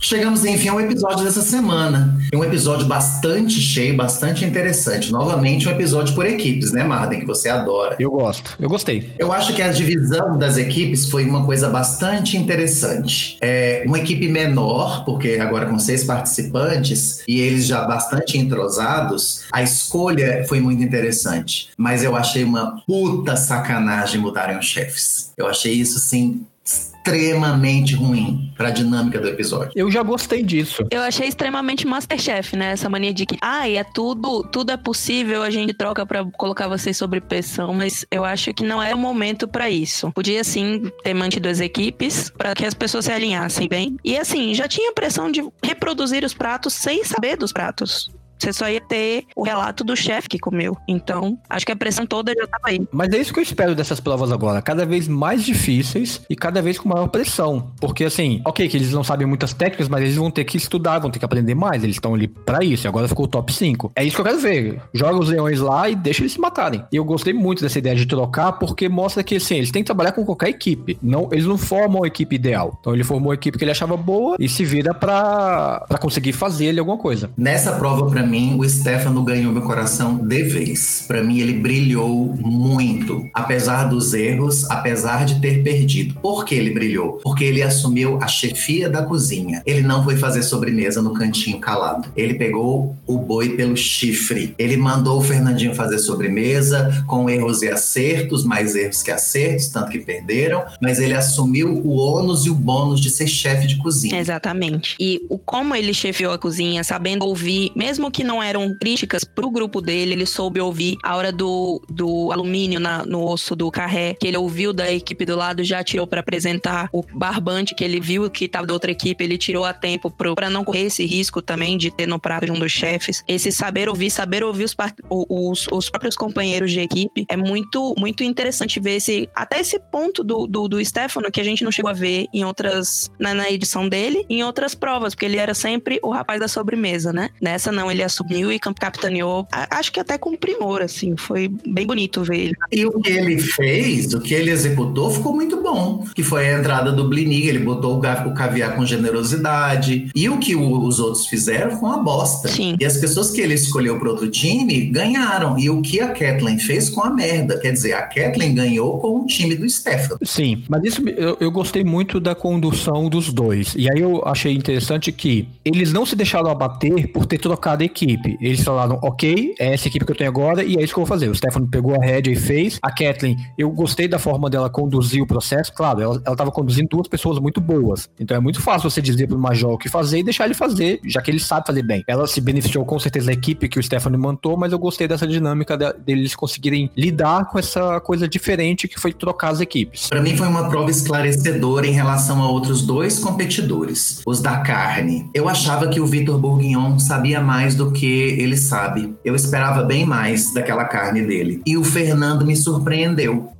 Chegamos, 0.00 0.44
enfim, 0.44 0.68
ao 0.68 0.80
episódio 0.80 1.24
dessa 1.24 1.42
semana. 1.42 2.18
É 2.32 2.36
um 2.36 2.44
episódio 2.44 2.86
bastante 2.86 3.39
cheio, 3.48 3.96
bastante 3.96 4.44
interessante. 4.44 5.12
Novamente, 5.12 5.68
um 5.68 5.70
episódio 5.70 6.14
por 6.14 6.26
equipes, 6.26 6.72
né, 6.72 6.82
Marden? 6.82 7.20
Que 7.20 7.26
você 7.26 7.48
adora. 7.48 7.96
Eu 7.98 8.10
gosto. 8.10 8.56
Eu 8.58 8.68
gostei. 8.68 9.10
Eu 9.18 9.32
acho 9.32 9.54
que 9.54 9.62
a 9.62 9.68
divisão 9.68 10.36
das 10.36 10.56
equipes 10.56 11.08
foi 11.08 11.24
uma 11.24 11.44
coisa 11.44 11.68
bastante 11.68 12.36
interessante. 12.36 13.38
É 13.40 13.84
uma 13.86 13.98
equipe 13.98 14.28
menor, 14.28 15.04
porque 15.04 15.38
agora 15.40 15.66
com 15.66 15.78
seis 15.78 16.04
participantes 16.04 17.22
e 17.26 17.40
eles 17.40 17.66
já 17.66 17.84
bastante 17.84 18.36
entrosados, 18.36 19.44
a 19.52 19.62
escolha 19.62 20.44
foi 20.48 20.60
muito 20.60 20.82
interessante. 20.82 21.70
Mas 21.76 22.02
eu 22.02 22.16
achei 22.16 22.44
uma 22.44 22.82
puta 22.86 23.36
sacanagem 23.36 24.20
mudarem 24.20 24.58
os 24.58 24.66
chefes. 24.66 25.32
Eu 25.36 25.46
achei 25.46 25.72
isso, 25.72 25.96
assim, 25.98 26.44
extremamente 26.70 27.94
ruim 27.94 28.52
para 28.56 28.68
a 28.68 28.70
dinâmica 28.70 29.18
do 29.18 29.28
episódio. 29.28 29.72
Eu 29.74 29.90
já 29.90 30.02
gostei 30.02 30.42
disso. 30.42 30.84
Eu 30.90 31.00
achei 31.00 31.26
extremamente 31.26 31.86
Masterchef, 31.86 32.56
né? 32.56 32.72
Essa 32.72 32.88
mania 32.88 33.12
de 33.12 33.24
que, 33.26 33.36
ah, 33.40 33.68
é 33.68 33.82
tudo, 33.82 34.44
tudo 34.44 34.70
é 34.70 34.76
possível, 34.76 35.42
a 35.42 35.50
gente 35.50 35.72
troca 35.72 36.04
pra 36.04 36.24
colocar 36.36 36.68
vocês 36.68 36.96
sobre 36.96 37.20
pressão, 37.20 37.72
mas 37.72 38.04
eu 38.10 38.24
acho 38.24 38.52
que 38.52 38.62
não 38.62 38.82
é 38.82 38.94
o 38.94 38.98
momento 38.98 39.48
pra 39.48 39.70
isso. 39.70 40.12
Podia 40.12 40.44
sim 40.44 40.90
ter 41.02 41.14
mantido 41.14 41.48
as 41.48 41.60
equipes 41.60 42.30
pra 42.30 42.54
que 42.54 42.66
as 42.66 42.74
pessoas 42.74 43.06
se 43.06 43.12
alinhassem 43.12 43.66
bem. 43.68 43.96
E 44.04 44.16
assim, 44.18 44.54
já 44.54 44.68
tinha 44.68 44.92
pressão 44.92 45.30
de 45.30 45.42
reproduzir 45.64 46.24
os 46.24 46.34
pratos 46.34 46.74
sem 46.74 47.02
saber 47.04 47.36
dos 47.36 47.52
pratos. 47.52 48.10
Você 48.40 48.52
só 48.52 48.68
ia 48.68 48.80
ter 48.80 49.26
o 49.36 49.42
relato 49.42 49.84
do 49.84 49.94
chefe 49.94 50.28
que 50.28 50.38
comeu. 50.38 50.76
Então, 50.88 51.38
acho 51.48 51.66
que 51.66 51.72
a 51.72 51.76
pressão 51.76 52.06
toda 52.06 52.32
já 52.32 52.46
tava 52.46 52.68
aí. 52.68 52.80
Mas 52.90 53.12
é 53.12 53.18
isso 53.18 53.32
que 53.32 53.38
eu 53.38 53.42
espero 53.42 53.74
dessas 53.74 54.00
provas 54.00 54.32
agora. 54.32 54.62
Cada 54.62 54.86
vez 54.86 55.06
mais 55.06 55.44
difíceis 55.44 56.22
e 56.28 56.34
cada 56.34 56.62
vez 56.62 56.78
com 56.78 56.88
maior 56.88 57.08
pressão. 57.08 57.70
Porque, 57.78 58.04
assim, 58.04 58.40
ok, 58.46 58.66
que 58.68 58.76
eles 58.76 58.92
não 58.92 59.04
sabem 59.04 59.26
muitas 59.26 59.52
técnicas, 59.52 59.88
mas 59.88 60.02
eles 60.02 60.16
vão 60.16 60.30
ter 60.30 60.44
que 60.44 60.56
estudar, 60.56 60.98
vão 60.98 61.10
ter 61.10 61.18
que 61.18 61.24
aprender 61.24 61.54
mais. 61.54 61.84
Eles 61.84 61.96
estão 61.96 62.14
ali 62.14 62.28
pra 62.28 62.64
isso. 62.64 62.86
E 62.86 62.88
agora 62.88 63.06
ficou 63.06 63.26
o 63.26 63.28
top 63.28 63.52
5. 63.52 63.92
É 63.94 64.02
isso 64.02 64.16
que 64.16 64.20
eu 64.22 64.24
quero 64.24 64.38
ver. 64.38 64.80
Joga 64.94 65.18
os 65.18 65.28
leões 65.28 65.60
lá 65.60 65.88
e 65.90 65.94
deixa 65.94 66.22
eles 66.22 66.32
se 66.32 66.40
matarem. 66.40 66.82
E 66.90 66.96
eu 66.96 67.04
gostei 67.04 67.34
muito 67.34 67.62
dessa 67.62 67.78
ideia 67.78 67.94
de 67.94 68.06
trocar, 68.06 68.52
porque 68.52 68.88
mostra 68.88 69.22
que, 69.22 69.36
assim, 69.36 69.56
eles 69.56 69.70
têm 69.70 69.82
que 69.82 69.86
trabalhar 69.86 70.12
com 70.12 70.24
qualquer 70.24 70.48
equipe. 70.48 70.98
Não, 71.02 71.28
eles 71.30 71.44
não 71.44 71.58
formam 71.58 72.04
a 72.04 72.06
equipe 72.06 72.36
ideal. 72.36 72.76
Então 72.80 72.94
ele 72.94 73.04
formou 73.04 73.32
a 73.32 73.34
equipe 73.34 73.58
que 73.58 73.64
ele 73.64 73.70
achava 73.70 73.96
boa 73.96 74.36
e 74.38 74.48
se 74.48 74.64
vira 74.64 74.94
pra, 74.94 75.84
pra 75.88 75.98
conseguir 75.98 76.32
fazer 76.32 76.66
ele 76.66 76.80
alguma 76.80 76.96
coisa. 76.96 77.30
Nessa 77.36 77.72
prova, 77.72 78.10
pra 78.10 78.22
mim, 78.22 78.29
o 78.56 78.68
Stefano 78.68 79.22
ganhou 79.24 79.52
meu 79.52 79.62
coração 79.62 80.16
de 80.16 80.42
vez. 80.44 81.04
Pra 81.06 81.22
mim, 81.22 81.40
ele 81.40 81.54
brilhou 81.54 82.36
muito, 82.36 83.28
apesar 83.34 83.84
dos 83.84 84.14
erros, 84.14 84.68
apesar 84.70 85.24
de 85.24 85.40
ter 85.40 85.62
perdido. 85.62 86.14
Por 86.14 86.44
que 86.44 86.54
ele 86.54 86.70
brilhou? 86.70 87.18
Porque 87.22 87.44
ele 87.44 87.62
assumiu 87.62 88.18
a 88.22 88.28
chefia 88.28 88.88
da 88.88 89.02
cozinha. 89.02 89.62
Ele 89.66 89.82
não 89.82 90.04
foi 90.04 90.16
fazer 90.16 90.42
sobremesa 90.42 91.02
no 91.02 91.12
cantinho 91.12 91.58
calado. 91.58 92.08
Ele 92.16 92.34
pegou 92.34 92.96
o 93.06 93.18
boi 93.18 93.50
pelo 93.50 93.76
chifre. 93.76 94.54
Ele 94.58 94.76
mandou 94.76 95.18
o 95.18 95.22
Fernandinho 95.22 95.74
fazer 95.74 95.98
sobremesa 95.98 97.04
com 97.06 97.28
erros 97.28 97.62
e 97.62 97.68
acertos, 97.68 98.44
mais 98.44 98.74
erros 98.74 99.02
que 99.02 99.10
acertos, 99.10 99.68
tanto 99.68 99.90
que 99.90 99.98
perderam. 99.98 100.64
Mas 100.80 101.00
ele 101.00 101.14
assumiu 101.14 101.68
o 101.84 101.96
ônus 101.96 102.46
e 102.46 102.50
o 102.50 102.54
bônus 102.54 103.00
de 103.00 103.10
ser 103.10 103.26
chefe 103.26 103.66
de 103.66 103.76
cozinha. 103.76 104.18
Exatamente. 104.18 104.94
E 105.00 105.20
o 105.28 105.38
como 105.38 105.74
ele 105.74 105.92
chefiou 105.92 106.32
a 106.32 106.38
cozinha, 106.38 106.84
sabendo 106.84 107.24
ouvir, 107.24 107.72
mesmo 107.74 108.10
que 108.10 108.19
que 108.20 108.24
não 108.24 108.42
eram 108.42 108.76
críticas 108.78 109.24
pro 109.24 109.50
grupo 109.50 109.80
dele, 109.80 110.12
ele 110.12 110.26
soube 110.26 110.60
ouvir 110.60 110.98
a 111.02 111.16
hora 111.16 111.32
do, 111.32 111.80
do 111.88 112.30
alumínio 112.30 112.78
na, 112.78 113.02
no 113.02 113.26
osso 113.26 113.56
do 113.56 113.70
carré, 113.70 114.12
que 114.12 114.26
ele 114.26 114.36
ouviu 114.36 114.74
da 114.74 114.92
equipe 114.92 115.24
do 115.24 115.34
lado, 115.34 115.64
já 115.64 115.82
tirou 115.82 116.06
para 116.06 116.20
apresentar 116.20 116.90
o 116.92 117.02
barbante 117.02 117.74
que 117.74 117.82
ele 117.82 117.98
viu 117.98 118.28
que 118.28 118.46
tava 118.46 118.66
da 118.66 118.74
outra 118.74 118.90
equipe, 118.90 119.24
ele 119.24 119.38
tirou 119.38 119.64
a 119.64 119.72
tempo 119.72 120.10
para 120.10 120.50
não 120.50 120.66
correr 120.66 120.82
esse 120.82 121.06
risco 121.06 121.40
também 121.40 121.78
de 121.78 121.90
ter 121.90 122.06
no 122.06 122.20
prato 122.20 122.44
de 122.44 122.52
um 122.52 122.58
dos 122.58 122.70
chefes. 122.70 123.24
Esse 123.26 123.50
saber 123.50 123.88
ouvir, 123.88 124.10
saber 124.10 124.44
ouvir 124.44 124.64
os, 124.64 124.76
os, 125.08 125.66
os 125.72 125.88
próprios 125.88 126.14
companheiros 126.14 126.70
de 126.70 126.80
equipe 126.80 127.24
é 127.26 127.38
muito, 127.38 127.94
muito 127.96 128.22
interessante 128.22 128.78
ver 128.78 128.96
esse, 128.96 129.30
até 129.34 129.60
esse 129.60 129.80
ponto 129.90 130.22
do, 130.22 130.46
do, 130.46 130.68
do 130.68 130.84
Stefano 130.84 131.30
que 131.30 131.40
a 131.40 131.44
gente 131.44 131.64
não 131.64 131.72
chegou 131.72 131.90
a 131.90 131.94
ver 131.94 132.26
em 132.34 132.44
outras, 132.44 133.10
na, 133.18 133.32
na 133.32 133.50
edição 133.50 133.88
dele, 133.88 134.26
em 134.28 134.44
outras 134.44 134.74
provas, 134.74 135.14
porque 135.14 135.24
ele 135.24 135.38
era 135.38 135.54
sempre 135.54 135.98
o 136.02 136.10
rapaz 136.10 136.38
da 136.38 136.48
sobremesa, 136.48 137.14
né? 137.14 137.30
Nessa 137.40 137.72
não, 137.72 137.90
ele 137.90 138.09
assumiu 138.10 138.52
e 138.52 138.58
capitaneou, 138.58 139.46
acho 139.70 139.92
que 139.92 140.00
até 140.00 140.18
com 140.18 140.36
primor, 140.36 140.82
assim, 140.82 141.16
foi 141.16 141.48
bem 141.66 141.86
bonito 141.86 142.22
ver 142.22 142.38
ele. 142.38 142.54
E 142.70 142.84
o 142.84 143.00
que 143.00 143.10
ele 143.10 143.38
fez, 143.38 144.12
o 144.12 144.20
que 144.20 144.34
ele 144.34 144.50
executou, 144.50 145.10
ficou 145.10 145.34
muito 145.34 145.62
bom, 145.62 146.04
que 146.14 146.22
foi 146.22 146.48
a 146.48 146.58
entrada 146.58 146.92
do 146.92 147.08
Blinig, 147.08 147.48
ele 147.48 147.60
botou 147.60 147.98
o 147.98 148.34
caviar 148.34 148.76
com 148.76 148.84
generosidade, 148.84 150.10
e 150.14 150.28
o 150.28 150.38
que 150.38 150.54
os 150.56 150.98
outros 150.98 151.26
fizeram 151.26 151.76
com 151.76 151.86
a 151.86 151.98
bosta. 151.98 152.48
Sim. 152.48 152.76
E 152.78 152.84
as 152.84 152.96
pessoas 152.96 153.30
que 153.30 153.40
ele 153.40 153.54
escolheu 153.54 153.98
para 153.98 154.10
outro 154.10 154.28
time 154.28 154.86
ganharam, 154.86 155.58
e 155.58 155.70
o 155.70 155.80
que 155.80 156.00
a 156.00 156.08
Kathleen 156.08 156.58
fez 156.58 156.90
com 156.90 157.02
a 157.02 157.10
merda, 157.10 157.58
quer 157.58 157.72
dizer, 157.72 157.92
a 157.92 158.02
Kathleen 158.02 158.54
ganhou 158.54 158.98
com 158.98 159.20
o 159.20 159.26
time 159.26 159.54
do 159.54 159.68
Stefan. 159.68 160.16
Sim, 160.22 160.64
mas 160.68 160.82
isso 160.84 161.08
eu, 161.08 161.36
eu 161.40 161.50
gostei 161.50 161.84
muito 161.84 162.18
da 162.18 162.34
condução 162.34 163.08
dos 163.08 163.32
dois, 163.32 163.74
e 163.76 163.88
aí 163.90 164.00
eu 164.00 164.22
achei 164.26 164.52
interessante 164.52 165.12
que 165.12 165.48
eles 165.64 165.92
não 165.92 166.04
se 166.04 166.16
deixaram 166.16 166.50
abater 166.50 167.12
por 167.12 167.26
ter 167.26 167.38
trocado 167.38 167.82
a 167.82 167.86
equipe. 167.86 167.99
Eles 168.40 168.62
falaram, 168.62 168.98
ok, 169.02 169.54
é 169.58 169.74
essa 169.74 169.88
equipe 169.88 170.04
que 170.04 170.12
eu 170.12 170.16
tenho 170.16 170.30
agora 170.30 170.62
e 170.62 170.76
é 170.76 170.82
isso 170.82 170.92
que 170.94 171.00
eu 171.00 171.04
vou 171.04 171.06
fazer. 171.06 171.28
O 171.28 171.34
Stefano 171.34 171.68
pegou 171.68 171.94
a 171.94 172.04
rédea 172.04 172.32
e 172.32 172.36
fez. 172.36 172.78
A 172.82 172.90
Kathleen, 172.90 173.36
eu 173.58 173.70
gostei 173.70 174.08
da 174.08 174.18
forma 174.18 174.48
dela 174.48 174.70
conduzir 174.70 175.22
o 175.22 175.26
processo. 175.26 175.72
Claro, 175.72 176.00
ela, 176.00 176.22
ela 176.24 176.36
tava 176.36 176.50
conduzindo 176.50 176.88
duas 176.88 177.08
pessoas 177.08 177.38
muito 177.38 177.60
boas. 177.60 178.08
Então 178.18 178.36
é 178.36 178.40
muito 178.40 178.60
fácil 178.60 178.90
você 178.90 179.00
dizer 179.02 179.26
pro 179.26 179.38
Major 179.38 179.72
o 179.72 179.78
que 179.78 179.88
fazer 179.88 180.18
e 180.18 180.22
deixar 180.22 180.44
ele 180.44 180.54
fazer, 180.54 181.00
já 181.04 181.20
que 181.20 181.30
ele 181.30 181.40
sabe 181.40 181.66
fazer 181.66 181.82
bem. 181.82 182.02
Ela 182.06 182.26
se 182.26 182.40
beneficiou 182.40 182.84
com 182.84 182.98
certeza 182.98 183.26
da 183.26 183.32
equipe 183.32 183.68
que 183.68 183.78
o 183.78 183.82
Stefano 183.82 184.18
montou, 184.18 184.56
mas 184.56 184.72
eu 184.72 184.78
gostei 184.78 185.06
dessa 185.06 185.26
dinâmica 185.26 185.76
de, 185.76 185.92
deles 186.04 186.34
conseguirem 186.34 186.90
lidar 186.96 187.46
com 187.46 187.58
essa 187.58 188.00
coisa 188.00 188.28
diferente 188.28 188.88
que 188.88 188.98
foi 188.98 189.12
trocar 189.12 189.50
as 189.50 189.60
equipes. 189.60 190.08
Para 190.08 190.20
mim 190.20 190.36
foi 190.36 190.46
uma 190.46 190.68
prova 190.68 190.90
esclarecedora 190.90 191.86
em 191.86 191.92
relação 191.92 192.42
a 192.42 192.50
outros 192.50 192.82
dois 192.82 193.18
competidores, 193.18 194.22
os 194.26 194.40
da 194.40 194.58
carne. 194.58 195.28
Eu 195.34 195.48
achava 195.48 195.88
que 195.88 196.00
o 196.00 196.06
Vitor 196.06 196.38
Bourguignon 196.38 196.98
sabia 196.98 197.40
mais 197.40 197.74
do 197.74 197.89
que 197.92 198.06
ele 198.06 198.56
sabe. 198.56 199.14
Eu 199.24 199.34
esperava 199.34 199.82
bem 199.82 200.04
mais 200.04 200.52
daquela 200.52 200.84
carne 200.84 201.22
dele. 201.22 201.62
E 201.66 201.76
o 201.76 201.84
Fernando 201.84 202.44
me 202.44 202.56
surpreendeu. 202.56 203.52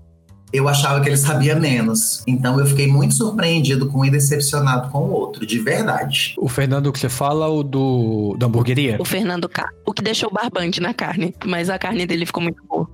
Eu 0.52 0.68
achava 0.68 1.00
que 1.00 1.08
ele 1.08 1.16
sabia 1.16 1.54
menos. 1.54 2.24
Então 2.26 2.58
eu 2.58 2.66
fiquei 2.66 2.88
muito 2.88 3.14
surpreendido 3.14 3.86
com 3.86 4.00
um 4.00 4.04
e 4.04 4.10
decepcionado 4.10 4.90
com 4.90 4.98
o 4.98 5.12
outro, 5.12 5.46
de 5.46 5.58
verdade. 5.60 6.34
O 6.36 6.48
Fernando 6.48 6.92
que 6.92 6.98
você 6.98 7.08
fala, 7.08 7.48
o 7.48 7.62
do 7.62 8.34
da 8.36 8.46
hamburgueria? 8.46 8.96
O 8.98 9.04
Fernando 9.04 9.48
K. 9.48 9.64
O 9.86 9.92
que 9.92 10.02
deixou 10.02 10.30
barbante 10.30 10.80
na 10.80 10.92
carne, 10.92 11.34
mas 11.44 11.70
a 11.70 11.78
carne 11.78 12.04
dele 12.04 12.26
ficou 12.26 12.42
muito 12.42 12.62
boa. 12.68 12.88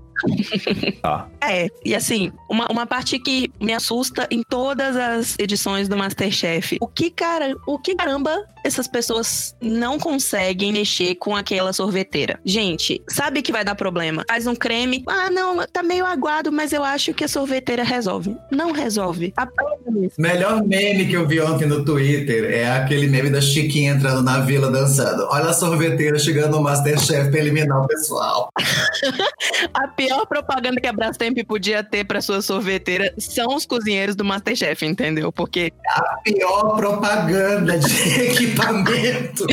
Tá. 1.02 1.28
É, 1.49 1.69
e 1.85 1.95
assim, 1.95 2.33
uma, 2.50 2.67
uma 2.71 2.87
parte 2.87 3.19
que 3.19 3.50
me 3.61 3.73
assusta 3.73 4.26
em 4.31 4.43
todas 4.43 4.97
as 4.97 5.37
edições 5.38 5.88
do 5.88 5.97
Masterchef. 5.97 6.76
O 6.81 6.88
que, 6.88 7.11
cara, 7.11 7.55
o 7.67 7.79
que 7.79 7.95
caramba 7.95 8.45
essas 8.65 8.88
pessoas 8.88 9.55
não 9.62 9.97
conseguem 9.99 10.73
mexer 10.73 11.15
com 11.15 11.37
aquela 11.37 11.73
sorveteira? 11.73 12.41
Gente, 12.45 13.00
sabe 13.09 13.43
que 13.43 13.53
vai 13.53 13.65
dar 13.65 13.76
problema. 13.76 14.25
Faz 14.29 14.47
um 14.47 14.57
creme. 14.57 15.05
Ah, 15.07 15.31
não, 15.31 15.65
tá 15.67 15.83
meio 15.83 16.05
aguado, 16.05 16.50
mas 16.50 16.73
eu 16.73 16.83
acho 16.83 17.15
que 17.15 17.25
a 17.25 17.29
sorveteira 17.29 17.85
resolve. 17.85 18.37
Não 18.50 18.73
resolve. 18.73 19.33
Aprenda 19.37 20.05
isso. 20.05 20.21
Melhor 20.21 20.65
meme 20.65 21.07
que 21.07 21.15
eu 21.15 21.26
vi 21.26 21.41
ontem 21.41 21.67
no 21.67 21.85
Twitter 21.85 22.50
é 22.50 22.69
aquele 22.71 23.07
meme 23.07 23.31
da 23.31 23.41
Chiquinha 23.41 23.93
entrando 23.93 24.23
na 24.23 24.41
vila 24.41 24.71
dançando. 24.71 25.26
Olha 25.31 25.50
a 25.50 25.53
sorveteira 25.53 26.19
chegando 26.19 26.57
no 26.57 26.62
Masterchef 26.62 27.31
pra 27.31 27.41
eliminar 27.41 27.85
o 27.85 27.87
pessoal. 27.87 28.49
a 29.75 29.88
pior 29.88 30.26
propaganda 30.26 30.81
que 30.81 30.87
a 30.87 30.93
Brastemp 30.93 31.36
podia 31.45 31.83
ter 31.83 32.05
para 32.05 32.21
sua 32.21 32.40
sorveteira 32.43 33.12
são 33.19 33.55
os 33.55 33.66
cozinheiros 33.66 34.14
do 34.16 34.25
Masterchef, 34.25 34.85
entendeu? 34.85 35.33
Porque. 35.33 35.73
A 35.88 36.16
pior 36.25 36.76
propaganda 36.76 37.78
de 37.78 38.21
equipamento. 38.33 39.47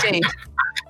Gente. 0.00 0.28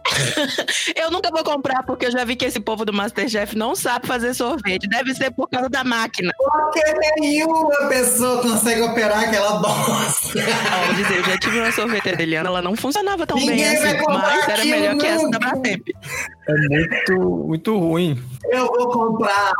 eu 0.96 1.10
nunca 1.10 1.30
vou 1.30 1.44
comprar 1.44 1.82
porque 1.82 2.06
eu 2.06 2.10
já 2.10 2.24
vi 2.24 2.36
que 2.36 2.44
esse 2.44 2.60
povo 2.60 2.84
do 2.84 2.92
Masterchef 2.92 3.56
não 3.56 3.74
sabe 3.74 4.06
fazer 4.06 4.34
sorvete. 4.34 4.88
Deve 4.88 5.14
ser 5.14 5.30
por 5.30 5.48
causa 5.48 5.68
da 5.68 5.84
máquina. 5.84 6.32
Porque 6.36 6.80
nenhuma 7.20 7.88
pessoa 7.88 8.42
consegue 8.42 8.80
operar 8.82 9.24
aquela 9.24 9.58
bosta. 9.58 10.40
Vou 10.86 10.94
dizer, 10.94 11.18
eu 11.18 11.24
já 11.24 11.38
tive 11.38 11.58
uma 11.60 11.72
sorveteira 11.72 12.16
dele, 12.16 12.34
ela 12.34 12.62
não 12.62 12.76
funcionava 12.76 13.26
tão 13.26 13.36
Ninguém 13.36 13.56
bem 13.56 13.66
assim, 13.66 14.02
mas 14.08 14.48
era 14.48 14.64
melhor 14.64 14.92
nunca. 14.94 15.06
que 15.06 15.12
essa 15.12 15.30
da 15.30 15.38
Brastemp. 15.38 15.88
É 16.48 16.52
muito, 16.68 17.46
muito 17.46 17.78
ruim. 17.78 18.22
Eu 18.50 18.66
vou 18.66 18.90
comprar. 18.90 19.52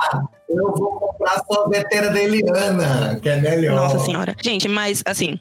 Eu 0.49 0.73
vou 0.73 0.91
comprar 0.99 1.43
sorveteira 1.51 2.11
da 2.11 2.21
Eliana, 2.23 3.19
que 3.21 3.29
é 3.29 3.37
melhor. 3.41 3.77
Nossa 3.77 3.99
senhora. 3.99 4.35
Gente, 4.43 4.69
mas 4.69 5.03
assim, 5.07 5.39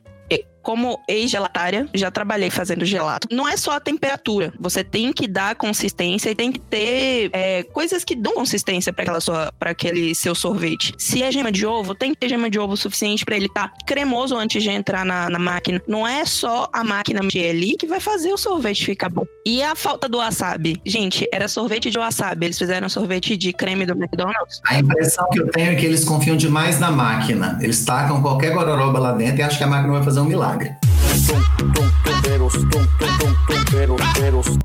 como 0.67 0.99
ex-gelatária, 1.07 1.87
já 1.93 2.11
trabalhei 2.11 2.49
fazendo 2.49 2.83
gelato. 2.83 3.25
Não 3.31 3.47
é 3.47 3.55
só 3.55 3.71
a 3.71 3.79
temperatura. 3.79 4.51
Você 4.59 4.83
tem 4.83 5.13
que 5.13 5.25
dar 5.25 5.55
consistência 5.55 6.29
e 6.29 6.35
tem 6.35 6.51
que 6.51 6.59
ter 6.59 7.29
é, 7.31 7.63
coisas 7.63 8.03
que 8.03 8.13
dão 8.13 8.33
consistência 8.33 8.91
para 8.91 9.03
aquela 9.03 9.21
sua, 9.21 9.49
para 9.57 9.71
aquele 9.71 10.13
seu 10.13 10.35
sorvete. 10.35 10.93
Se 10.97 11.23
é 11.23 11.31
gema 11.31 11.53
de 11.53 11.65
ovo, 11.65 11.95
tem 11.95 12.11
que 12.11 12.19
ter 12.19 12.27
gema 12.27 12.49
de 12.49 12.59
ovo 12.59 12.75
suficiente 12.75 13.23
para 13.23 13.37
ele 13.37 13.45
estar 13.45 13.69
tá 13.69 13.77
cremoso 13.85 14.35
antes 14.35 14.61
de 14.61 14.69
entrar 14.69 15.05
na, 15.05 15.29
na, 15.29 15.39
máquina. 15.39 15.81
Não 15.87 16.05
é 16.05 16.25
só 16.25 16.67
a 16.73 16.83
máquina 16.83 17.23
mexer 17.23 17.49
ali 17.49 17.77
que 17.77 17.87
vai 17.87 18.01
fazer 18.01 18.33
o 18.33 18.37
sorvete 18.37 18.83
ficar 18.83 19.07
bom. 19.07 19.23
E 19.45 19.63
a 19.63 19.73
falta 19.73 20.09
do 20.09 20.17
wasabi? 20.17 20.81
Gente, 20.85 21.25
era 21.31 21.47
sorvete 21.47 21.89
de 21.89 21.97
wasabi. 21.97 22.47
Eles 22.47 22.57
fizeram 22.57 22.89
sorvete 22.89 23.37
de 23.37 23.53
creme 23.53 23.85
do 23.85 23.93
McDonald's. 23.93 24.59
A 24.67 24.77
impressão 24.77 25.29
que 25.29 25.39
eu 25.39 25.49
tenho 25.49 25.71
é 25.71 25.75
que 25.75 25.85
eles 25.85 26.03
confiam 26.03 26.35
demais 26.35 26.77
na 26.77 26.91
máquina. 26.91 27.57
Eles 27.61 27.85
tacam 27.85 28.21
qualquer 28.21 28.53
gororoba 28.53 28.99
lá 28.99 29.13
dentro 29.13 29.39
e 29.39 29.43
acham 29.43 29.57
que 29.59 29.63
a 29.63 29.67
máquina 29.67 29.93
vai 29.93 30.03
fazer 30.03 30.19
um 30.19 30.25
milagre 30.25 30.56
milagre. 30.57 30.96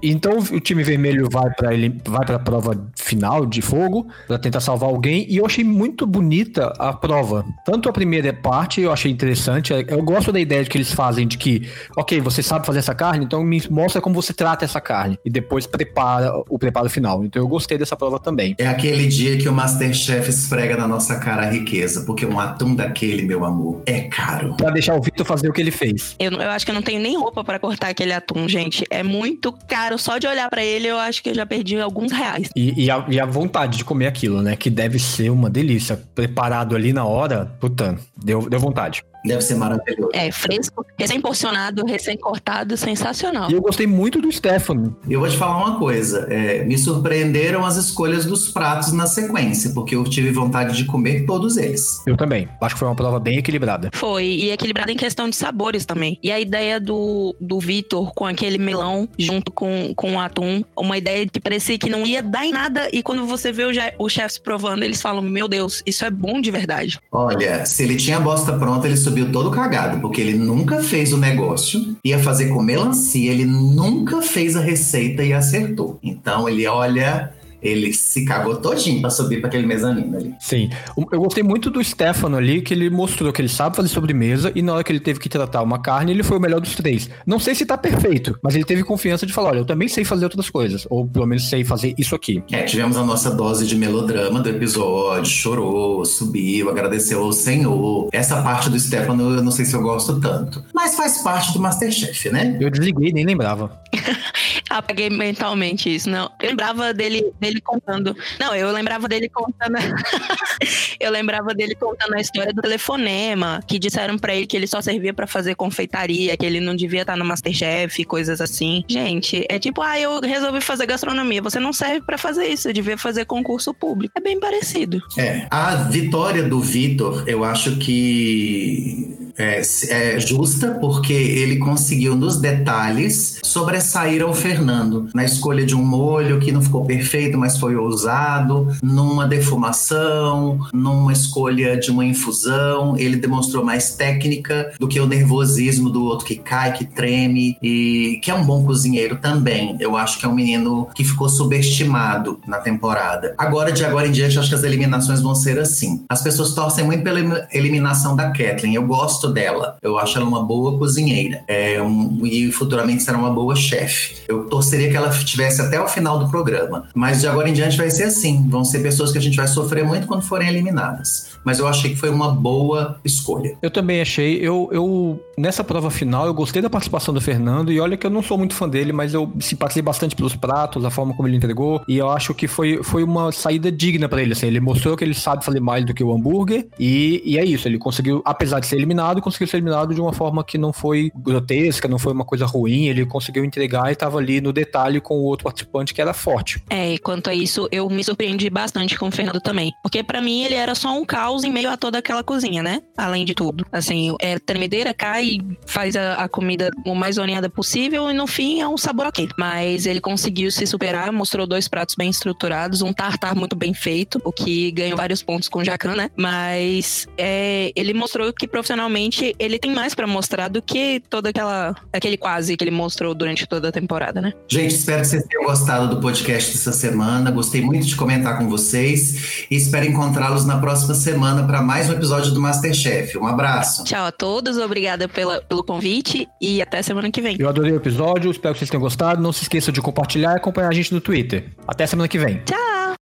Então 0.03 0.39
o 0.39 0.61
time 0.61 0.83
vermelho 0.83 1.29
vai 1.31 1.51
para 1.55 1.73
ele 1.73 2.01
vai 2.07 2.25
para 2.27 2.37
a 2.37 2.39
prova 2.39 2.77
final 2.97 3.47
de 3.47 3.63
fogo 3.63 4.07
para 4.27 4.39
tentar 4.39 4.61
salvar 4.61 4.89
alguém 4.89 5.27
e 5.29 5.37
eu 5.37 5.47
achei 5.47 5.65
muito 5.65 6.07
bonita 6.07 6.73
a 6.79 6.93
prova. 6.93 7.45
Tanto 7.65 7.89
a 7.89 7.93
primeira 7.93 8.33
parte 8.33 8.81
eu 8.81 8.93
achei 8.93 9.11
interessante. 9.11 9.73
Eu 9.73 10.03
gosto 10.03 10.33
da 10.33 10.41
ideia 10.41 10.65
que 10.65 10.77
eles 10.77 10.93
fazem 10.93 11.27
de 11.27 11.39
que, 11.39 11.69
ok, 11.97 12.21
você 12.21 12.43
sabe 12.43 12.67
fazer 12.67 12.81
essa 12.81 12.95
carne, 12.95 13.25
então 13.25 13.43
me 13.45 13.63
mostra 13.71 14.01
como 14.01 14.15
você 14.15 14.33
trata 14.33 14.65
essa 14.65 14.81
carne 14.81 15.19
e 15.25 15.31
depois 15.31 15.67
prepara 15.67 16.33
o 16.49 16.59
preparo 16.59 16.91
final. 16.91 17.25
Então 17.25 17.41
eu 17.41 17.49
gostei 17.49 17.79
dessa 17.79 17.97
prova 17.97 18.19
também. 18.19 18.55
É 18.59 18.67
aquele 18.67 19.07
dia 19.07 19.37
que 19.39 19.49
o 19.49 19.53
MasterChef 19.53 20.29
esfrega 20.29 20.77
na 20.77 20.89
nossa 20.89 21.17
cara 21.19 21.43
a 21.43 21.51
riqueza, 21.51 22.03
porque 22.03 22.27
um 22.27 22.39
atum 22.39 22.75
daquele, 22.75 23.23
meu 23.23 23.45
amor, 23.45 23.83
é 23.87 24.03
caro. 24.03 24.57
Para 24.57 24.71
deixar 24.71 24.95
o 24.95 25.01
Vitor 25.01 25.25
fazer 25.25 25.49
o 25.49 25.53
que 25.53 25.61
ele 25.61 25.71
fez. 25.71 26.17
Eu, 26.19 26.33
eu 26.45 26.51
acho 26.51 26.65
que 26.65 26.71
eu 26.71 26.75
não 26.75 26.83
tenho 26.83 27.01
nem 27.01 27.17
roupa 27.17 27.45
para 27.45 27.59
cortar 27.59 27.89
aquele 27.89 28.13
atum, 28.13 28.49
gente. 28.49 28.85
É 28.91 29.03
muito 29.03 29.53
caro. 29.69 29.99
Só 29.99 30.19
de 30.19 30.27
olhar 30.27 30.49
para 30.49 30.65
ele, 30.65 30.89
eu 30.89 30.99
acho 30.99 31.23
que 31.23 31.31
eu 31.31 31.35
já 31.35 31.47
perdi 31.47 31.81
alguns 31.81 32.13
reais. 32.13 32.49
E, 32.57 32.85
e, 32.85 32.91
a, 32.91 33.05
e, 33.09 33.21
a, 33.21 33.27
vontade 33.27 33.79
de 33.79 33.85
comer 33.85 34.07
aquilo, 34.07 34.43
né? 34.43 34.57
Que 34.57 34.71
deve 34.71 34.99
ser 34.99 35.31
uma 35.31 35.49
delícia. 35.49 36.01
Preparado 36.15 36.75
ali 36.75 36.93
na 36.93 37.05
hora, 37.05 37.47
puta, 37.61 37.99
deu, 38.17 38.49
deu 38.49 38.61
vontade. 38.61 39.05
Deve 39.25 39.41
ser 39.41 39.55
maravilhoso. 39.55 40.11
É, 40.13 40.31
fresco, 40.33 40.85
recém-porcionado, 40.99 41.85
recém-cortado, 41.87 42.77
sensacional. 42.77 43.51
E 43.51 43.55
eu 43.55 43.63
gostei 43.63 43.87
muito 43.87 44.21
do 44.21 44.31
Stefano. 44.31 44.97
Eu 45.09 45.21
vou 45.21 45.29
te 45.29 45.37
falar 45.37 45.57
uma 45.57 45.79
coisa. 45.79 46.27
É, 46.31 46.65
me 46.65 46.77
surpreenderam 46.77 47.65
as 47.65 47.77
escolhas 47.77 48.25
dos 48.25 48.49
pratos 48.49 48.93
na 48.93 49.07
sequência, 49.07 49.71
porque 49.73 49.95
eu 49.95 50.05
tive 50.05 50.31
vontade 50.31 50.77
de 50.77 50.85
comer 50.85 51.25
todos 51.27 51.57
eles. 51.57 52.03
Eu 52.07 52.17
também. 52.17 52.49
Acho 52.61 52.75
que 52.75 52.79
foi 52.79 52.89
uma 52.89 52.95
prova 52.95 53.21
bem 53.21 53.39
equilibrada. 53.39 53.91
Foi, 53.93 54.25
e 54.25 54.51
equilibrada 54.51 54.91
em 54.91 54.97
questão 54.97 55.29
de 55.29 55.37
sabores 55.37 55.85
também. 55.85 56.19
E 56.23 56.31
a 56.33 56.41
ideia 56.41 56.81
do, 56.81 57.35
do 57.41 57.59
Vitor 57.61 58.13
com 58.15 58.27
aquele 58.27 58.59
melão 58.59 59.09
junto 59.19 59.53
com, 59.53 59.93
com 59.95 60.15
o 60.17 60.21
atum, 60.21 60.63
uma 60.77 60.99
ideia 60.99 61.27
que 61.27 61.41
parecia 61.41 61.79
que 61.79 61.89
não 61.89 62.07
ia 62.07 62.23
dar 62.23 62.45
em 62.45 62.53
nada, 62.53 62.89
e 62.93 63.03
quando 63.03 63.27
você 63.27 63.53
vê 63.53 63.65
os 63.99 64.13
chefs 64.13 64.39
provando, 64.39 64.83
eles 64.83 65.01
falam: 65.01 65.23
Meu 65.23 65.49
Deus, 65.49 65.83
isso 65.87 66.05
é 66.05 66.11
bom 66.11 66.41
de 66.41 66.51
verdade. 66.51 66.99
Olha, 67.11 67.65
se 67.65 67.83
ele 67.83 67.97
tinha 67.97 68.17
a 68.17 68.21
bosta 68.21 68.53
pronta, 68.53 68.87
ele 68.87 68.97
subiu 69.13 69.31
todo 69.31 69.51
cagado, 69.51 70.01
porque 70.01 70.23
ele 70.23 70.39
nunca 70.39 70.83
fez 70.83 71.13
o 71.13 71.19
negócio, 71.19 71.95
ia 72.03 72.19
fazer 72.19 72.49
com 72.49 72.63
melancia, 72.63 73.31
ele 73.31 73.45
nunca 73.45 74.23
fez 74.23 74.57
a 74.57 74.61
receita 74.61 75.23
e 75.23 75.35
acertou. 75.35 75.99
Então 76.03 76.49
ele 76.49 76.67
olha 76.67 77.31
Ele 77.63 77.93
se 77.93 78.25
cagou 78.25 78.57
todinho 78.57 79.01
pra 79.01 79.11
subir 79.11 79.41
pra 79.41 79.49
aquele 79.49 79.67
mezanino 79.67 80.17
ali. 80.17 80.35
Sim. 80.41 80.71
Eu 80.97 81.21
gostei 81.21 81.43
muito 81.43 81.71
do 81.71 81.83
Stefano 81.83 82.37
ali, 82.37 82.61
que 82.61 82.75
ele 82.75 82.91
mostrou 82.91 83.33
que 83.33 83.41
ele 83.41 83.49
sabe 83.49 83.77
fazer 83.77 83.89
sobremesa 83.89 84.53
e 84.55 84.63
na 84.63 84.75
hora 84.75 84.85
que 84.85 84.91
ele 84.91 85.01
teve 85.01 85.21
que 85.21 85.29
tratar 85.29 85.63
uma 85.63 85.81
carne, 85.81 86.13
ele 86.13 86.23
foi 86.23 86.39
o 86.39 86.41
melhor 86.41 86.61
dos 86.61 86.75
três. 86.75 87.09
Não 87.27 87.39
sei 87.39 87.55
se 87.55 87.65
tá 87.65 87.79
perfeito, 87.79 88.39
mas 88.43 88.55
ele 88.55 88.65
teve 88.65 88.83
confiança 88.83 89.27
de 89.27 89.33
falar: 89.33 89.51
olha, 89.51 89.59
eu 89.59 89.65
também 89.65 89.89
sei 89.89 90.05
fazer 90.05 90.25
outras 90.25 90.51
coisas. 90.51 90.87
Ou 90.91 91.07
pelo 91.07 91.27
menos 91.27 91.49
sei 91.49 91.65
fazer 91.65 91.95
isso 91.97 92.15
aqui. 92.15 92.43
É, 92.51 92.63
tivemos 92.63 92.97
a 92.97 93.05
nossa 93.05 93.31
dose 93.31 93.67
de 93.67 93.77
melodrama 93.77 94.41
do 94.41 94.49
episódio, 94.49 95.31
chorou, 95.31 96.05
subiu, 96.05 96.71
agradeceu 96.71 97.23
ao 97.23 97.33
Senhor. 97.33 98.09
Essa 98.13 98.43
parte 98.43 98.71
do 98.71 98.79
Stefano 98.79 99.35
eu 99.35 99.43
não 99.43 99.53
sei 99.53 99.65
se 99.65 99.75
eu 99.75 99.83
gosto 99.83 100.21
tanto. 100.21 100.65
Mas 100.75 100.95
faz 100.97 101.19
parte 101.19 101.53
do 101.53 101.61
Masterchef, 101.61 102.31
né? 102.31 102.57
Eu 102.61 102.71
desliguei, 102.71 103.13
nem 103.13 103.25
lembrava. 103.25 103.81
Apaguei 104.71 105.11
mentalmente 105.11 105.95
isso, 105.95 106.09
não. 106.09 106.31
Eu 106.41 106.51
lembrava 106.51 106.95
dele, 106.95 107.31
dele 107.39 107.52
contando. 107.61 108.17
Não, 108.39 108.55
eu 108.55 108.71
lembrava 108.73 109.09
dele 109.09 109.29
contando. 109.29 109.77
eu 110.99 111.11
lembrava 111.11 111.55
dele 111.55 111.75
contando 111.75 112.15
a 112.15 112.21
história 112.21 112.53
do 112.53 112.63
telefonema, 112.63 113.63
que 113.67 113.79
disseram 113.79 114.19
para 114.19 114.35
ele 114.35 114.47
que 114.47 114.57
ele 114.57 114.67
só 114.67 114.81
servia 114.81 115.13
para 115.13 115.27
fazer 115.27 115.55
confeitaria, 115.55 116.37
que 116.37 116.47
ele 116.47 116.61
não 116.61 116.75
devia 116.75 117.03
estar 117.03 117.17
no 117.17 117.25
Masterchef, 117.25 118.05
coisas 118.05 118.41
assim. 118.41 118.85
Gente, 118.89 119.45
é 119.49 119.59
tipo, 119.59 119.83
ah, 119.83 119.99
eu 119.99 120.21
resolvi 120.21 120.61
fazer 120.61 120.87
gastronomia. 120.87 121.43
Você 121.43 121.59
não 121.59 121.73
serve 121.73 122.03
para 122.03 122.19
fazer 122.19 122.47
isso, 122.47 122.69
eu 122.69 122.73
devia 122.73 122.97
fazer 122.97 123.25
concurso 123.25 123.75
público. 123.75 124.13
É 124.17 124.21
bem 124.21 124.39
parecido. 124.39 125.01
É. 125.19 125.47
A 125.51 125.75
vitória 125.75 126.43
do 126.43 126.61
Vitor, 126.61 127.25
eu 127.27 127.45
acho 127.45 127.77
que 127.77 129.22
é, 129.37 129.63
é, 129.89 130.21
justa, 130.21 130.77
porque 130.81 131.13
ele 131.13 131.57
conseguiu, 131.57 132.15
nos 132.15 132.37
detalhes, 132.37 133.39
sobressair 133.45 134.23
ao 134.23 134.35
Fernando. 134.35 135.09
Na 135.15 135.25
escolha 135.25 135.65
de 135.65 135.75
um 135.75 135.85
molho 135.85 136.39
que 136.39 136.53
não 136.53 136.63
ficou 136.63 136.85
perfeito, 136.85 137.39
mas 137.39 137.59
foi 137.59 137.77
ousado, 137.77 138.69
numa 138.83 139.27
defumação, 139.27 140.59
numa 140.73 141.13
escolha 141.13 141.77
de 141.77 141.91
uma 141.91 142.05
infusão. 142.05 142.97
Ele 142.97 143.17
demonstrou 143.17 143.65
mais 143.65 143.95
técnica 143.95 144.73
do 144.79 144.89
que 144.89 145.01
o 145.01 145.07
nervosismo 145.07 145.91
do 145.91 146.05
outro 146.05 146.27
que 146.27 146.37
cai, 146.37 146.73
que 146.73 146.85
treme, 146.85 147.57
e 147.63 148.21
que 148.23 148.31
é 148.31 148.35
um 148.35 148.45
bom 148.45 148.65
cozinheiro 148.65 149.17
também. 149.17 149.77
Eu 149.81 149.97
acho 149.97 150.19
que 150.19 150.27
é 150.27 150.29
um 150.29 150.35
menino 150.35 150.89
que 150.95 151.05
ficou 151.05 151.29
subestimado 151.29 152.41
na 152.47 152.59
temporada. 152.59 153.35
Agora, 153.39 153.73
de 153.73 153.85
agora 153.85 154.07
em 154.07 154.13
diante, 154.13 154.39
acho 154.39 154.49
que 154.49 154.55
as 154.55 154.65
eliminações 154.65 155.21
vão 155.21 155.35
ser 155.35 155.59
assim. 155.59 156.05
As 156.09 156.23
pessoas 156.23 156.55
torcem 156.55 156.85
muito 156.85 157.03
pela 157.03 157.49
eliminação 157.53 158.15
da 158.17 158.31
Kathleen. 158.31 158.75
Eu 158.75 158.87
gosto 158.87 159.22
dela. 159.29 159.77
Eu 159.83 159.99
acho 159.99 160.17
ela 160.17 160.27
uma 160.27 160.43
boa 160.43 160.79
cozinheira. 160.79 161.45
É 161.47 161.83
um, 161.83 162.25
e 162.25 162.51
futuramente 162.51 163.03
será 163.03 163.19
uma 163.19 163.31
boa 163.31 163.55
chefe. 163.55 164.17
Eu 164.29 164.45
torceria 164.49 164.91
que 164.91 164.97
ela 164.97 165.09
estivesse 165.09 165.61
até 165.61 165.81
o 165.81 165.89
final 165.89 166.19
do 166.19 166.29
programa. 166.29 166.89
Mas 166.95 167.21
de 167.21 167.27
agora 167.27 167.49
em 167.49 167.53
diante 167.53 167.77
vai 167.77 167.91
ser 167.91 168.05
assim. 168.05 168.49
Vão 168.49 168.65
ser 168.65 168.81
pessoas 168.81 169.13
que 169.13 169.19
a 169.19 169.21
gente 169.21 169.37
vai 169.37 169.47
sofrer 169.47 169.85
muito 169.85 170.07
quando 170.07 170.23
forem 170.23 170.49
eliminadas. 170.49 171.32
Mas 171.45 171.59
eu 171.59 171.67
achei 171.67 171.91
que 171.91 171.97
foi 171.97 172.11
uma 172.11 172.31
boa 172.31 173.01
escolha. 173.05 173.57
Eu 173.61 173.71
também 173.71 174.01
achei. 174.01 174.37
Eu, 174.37 174.69
eu 174.73 175.21
nessa 175.37 175.65
prova 175.65 175.91
final, 175.91 176.27
eu 176.27 176.35
gostei 176.35 176.63
da 176.63 176.71
participação 176.71 177.13
do 177.13 177.21
Fernando. 177.21 177.73
E 177.73 177.81
olha 177.81 177.97
que 177.97 178.07
eu 178.07 178.11
não 178.11 178.23
sou 178.23 178.39
muito 178.39 178.55
fã 178.55 178.69
dele, 178.69 178.93
mas 178.93 179.15
eu 179.15 179.33
simpatizei 179.41 179.83
bastante 179.83 180.15
pelos 180.15 180.37
pratos, 180.37 180.85
a 180.85 180.91
forma 180.91 181.15
como 181.15 181.29
ele 181.29 181.37
entregou. 181.37 181.83
E 181.89 181.99
eu 181.99 182.11
acho 182.11 182.35
que 182.35 182.47
foi, 182.47 182.83
foi 182.83 183.03
uma 183.03 183.33
saída 183.33 183.71
digna 183.71 184.09
para 184.09 184.23
ele. 184.23 184.33
Assim. 184.33 184.47
Ele 184.47 184.61
mostrou 184.61 184.97
que 184.97 185.05
ele 185.05 185.15
sabe 185.15 185.45
fazer 185.45 185.61
mais 185.61 185.85
do 185.85 185.95
que 185.95 186.05
o 186.05 186.13
hambúrguer. 186.13 186.67
E, 186.79 187.23
e 187.25 187.39
é 187.39 187.45
isso. 187.45 187.67
Ele 187.67 187.79
conseguiu, 187.79 188.23
apesar 188.25 188.61
de 188.61 188.67
ser 188.67 188.77
eliminado, 188.77 189.21
conseguiu 189.21 189.47
ser 189.47 189.57
eliminado 189.57 189.95
de 189.95 190.01
uma 190.01 190.13
forma 190.13 190.45
que 190.45 190.57
não 190.57 190.73
foi 190.73 191.11
grotesca, 191.17 191.89
não 191.89 191.99
foi 191.99 192.13
uma 192.13 192.25
coisa 192.25 192.47
ruim. 192.47 192.87
Ele 192.87 193.05
conseguiu 193.07 193.45
entregar 193.45 193.89
e 193.89 193.93
estava 193.93 194.19
ali 194.19 194.41
no 194.41 194.53
detalhe 194.53 195.01
com 195.01 195.19
o 195.19 195.25
outro 195.25 195.45
participante 195.45 195.93
que 195.95 196.01
era 196.01 196.13
forte. 196.13 196.63
É, 196.71 196.95
e 196.95 196.99
quanto 196.99 197.31
a 197.31 197.35
isso, 197.35 197.69
eu 197.71 197.89
me 197.89 198.05
surpreendi 198.05 198.49
bastante 198.51 198.99
com 198.99 199.09
o 199.09 199.11
Fernando 199.11 199.41
também. 199.41 199.73
Porque 199.83 200.03
para 200.03 200.21
mim 200.21 200.45
ele 200.45 200.55
era 200.55 200.75
só 200.75 200.97
um 200.97 201.05
caos 201.05 201.32
em 201.45 201.53
meio 201.53 201.71
a 201.71 201.77
toda 201.77 201.99
aquela 201.99 202.23
cozinha, 202.23 202.63
né? 202.63 202.81
Além 202.97 203.25
de 203.25 203.35
tudo. 203.35 203.67
Assim, 203.73 204.15
é 204.21 204.39
tremedeira, 204.39 204.93
cai, 204.93 205.39
faz 205.67 205.97
a, 205.97 206.15
a 206.15 206.29
comida 206.29 206.71
o 206.85 206.95
mais 206.95 207.17
zoneada 207.17 207.49
possível 207.49 208.11
e 208.11 208.13
no 208.13 208.27
fim 208.27 208.61
é 208.61 208.69
um 208.69 208.77
sabor 208.77 209.07
ok. 209.07 209.29
Mas 209.39 209.87
ele 209.87 210.01
conseguiu 210.01 210.51
se 210.51 210.67
superar, 210.67 211.13
mostrou 211.13 211.47
dois 211.47 211.69
pratos 211.69 211.95
bem 211.95 212.11
estruturados, 212.11 212.83
um 212.83 212.93
tartar 212.93 213.35
muito 213.35 213.57
bem 213.57 213.73
feito, 213.73 214.21
o 214.25 214.33
que 214.33 214.71
ganhou 214.73 214.97
vários 214.97 215.23
pontos 215.23 215.49
com 215.49 215.61
o 215.61 215.65
Jacan, 215.65 215.97
né? 215.97 216.11
Mas 216.17 217.07
é, 217.17 217.73
ele 217.75 217.95
mostrou 217.95 218.33
que 218.33 218.47
profissionalmente 218.47 219.35
ele 219.39 219.59
tem 219.59 219.73
mais 219.73 219.95
para 219.95 220.07
mostrar 220.07 220.49
do 220.49 220.61
que 220.61 221.03
toda 221.09 221.31
aquela 221.31 221.75
aquele 221.93 222.17
quase 222.17 222.57
que 222.57 222.65
ele 222.65 222.71
mostrou 222.71 223.15
durante 223.15 223.47
toda 223.47 223.69
a 223.69 223.73
temporada, 223.73 224.21
né? 224.21 224.33
Gente, 224.49 224.75
espero 224.75 225.03
que 225.03 225.09
vocês 225.09 225.25
tenham 225.25 225.45
gostado 225.45 225.95
do 225.95 226.01
podcast 226.01 226.53
dessa 226.53 226.73
semana. 226.73 227.31
Gostei 227.31 227.61
muito 227.61 227.87
de 227.87 227.97
comentar 227.97 228.39
com 228.39 228.49
vocês 228.49 229.47
e 229.51 229.57
espero 229.57 229.87
encontrá-los 229.87 230.45
na 230.45 230.59
próxima 230.59 230.95
semana 231.23 231.47
para 231.47 231.63
mais 231.63 231.89
um 231.89 231.93
episódio 231.93 232.33
do 232.33 232.41
Masterchef. 232.41 233.17
Um 233.17 233.29
abraço. 233.29 233.85
Tchau 233.85 234.05
a 234.05 234.11
todos, 234.11 234.59
obrigada 234.59 235.07
pela, 235.07 235.41
pelo 235.41 235.63
convite 235.63 236.29
e 236.41 236.61
até 236.61 236.83
semana 236.83 237.13
que 237.13 237.23
vem. 237.23 237.37
Eu 237.39 237.49
adorei 237.49 237.71
o 237.71 237.77
episódio, 237.77 238.29
espero 238.29 238.55
que 238.55 238.59
vocês 238.59 238.69
tenham 238.69 238.83
gostado. 238.83 239.23
Não 239.23 239.33
se 239.33 239.43
esqueça 239.43 239.71
de 239.71 239.81
compartilhar 239.81 240.33
e 240.33 240.37
acompanhar 240.39 240.69
a 240.69 240.75
gente 240.75 240.93
no 240.93 241.01
Twitter. 241.01 241.53
Até 241.65 241.87
semana 241.87 242.09
que 242.09 242.19
vem. 242.19 242.43
Tchau! 242.45 243.02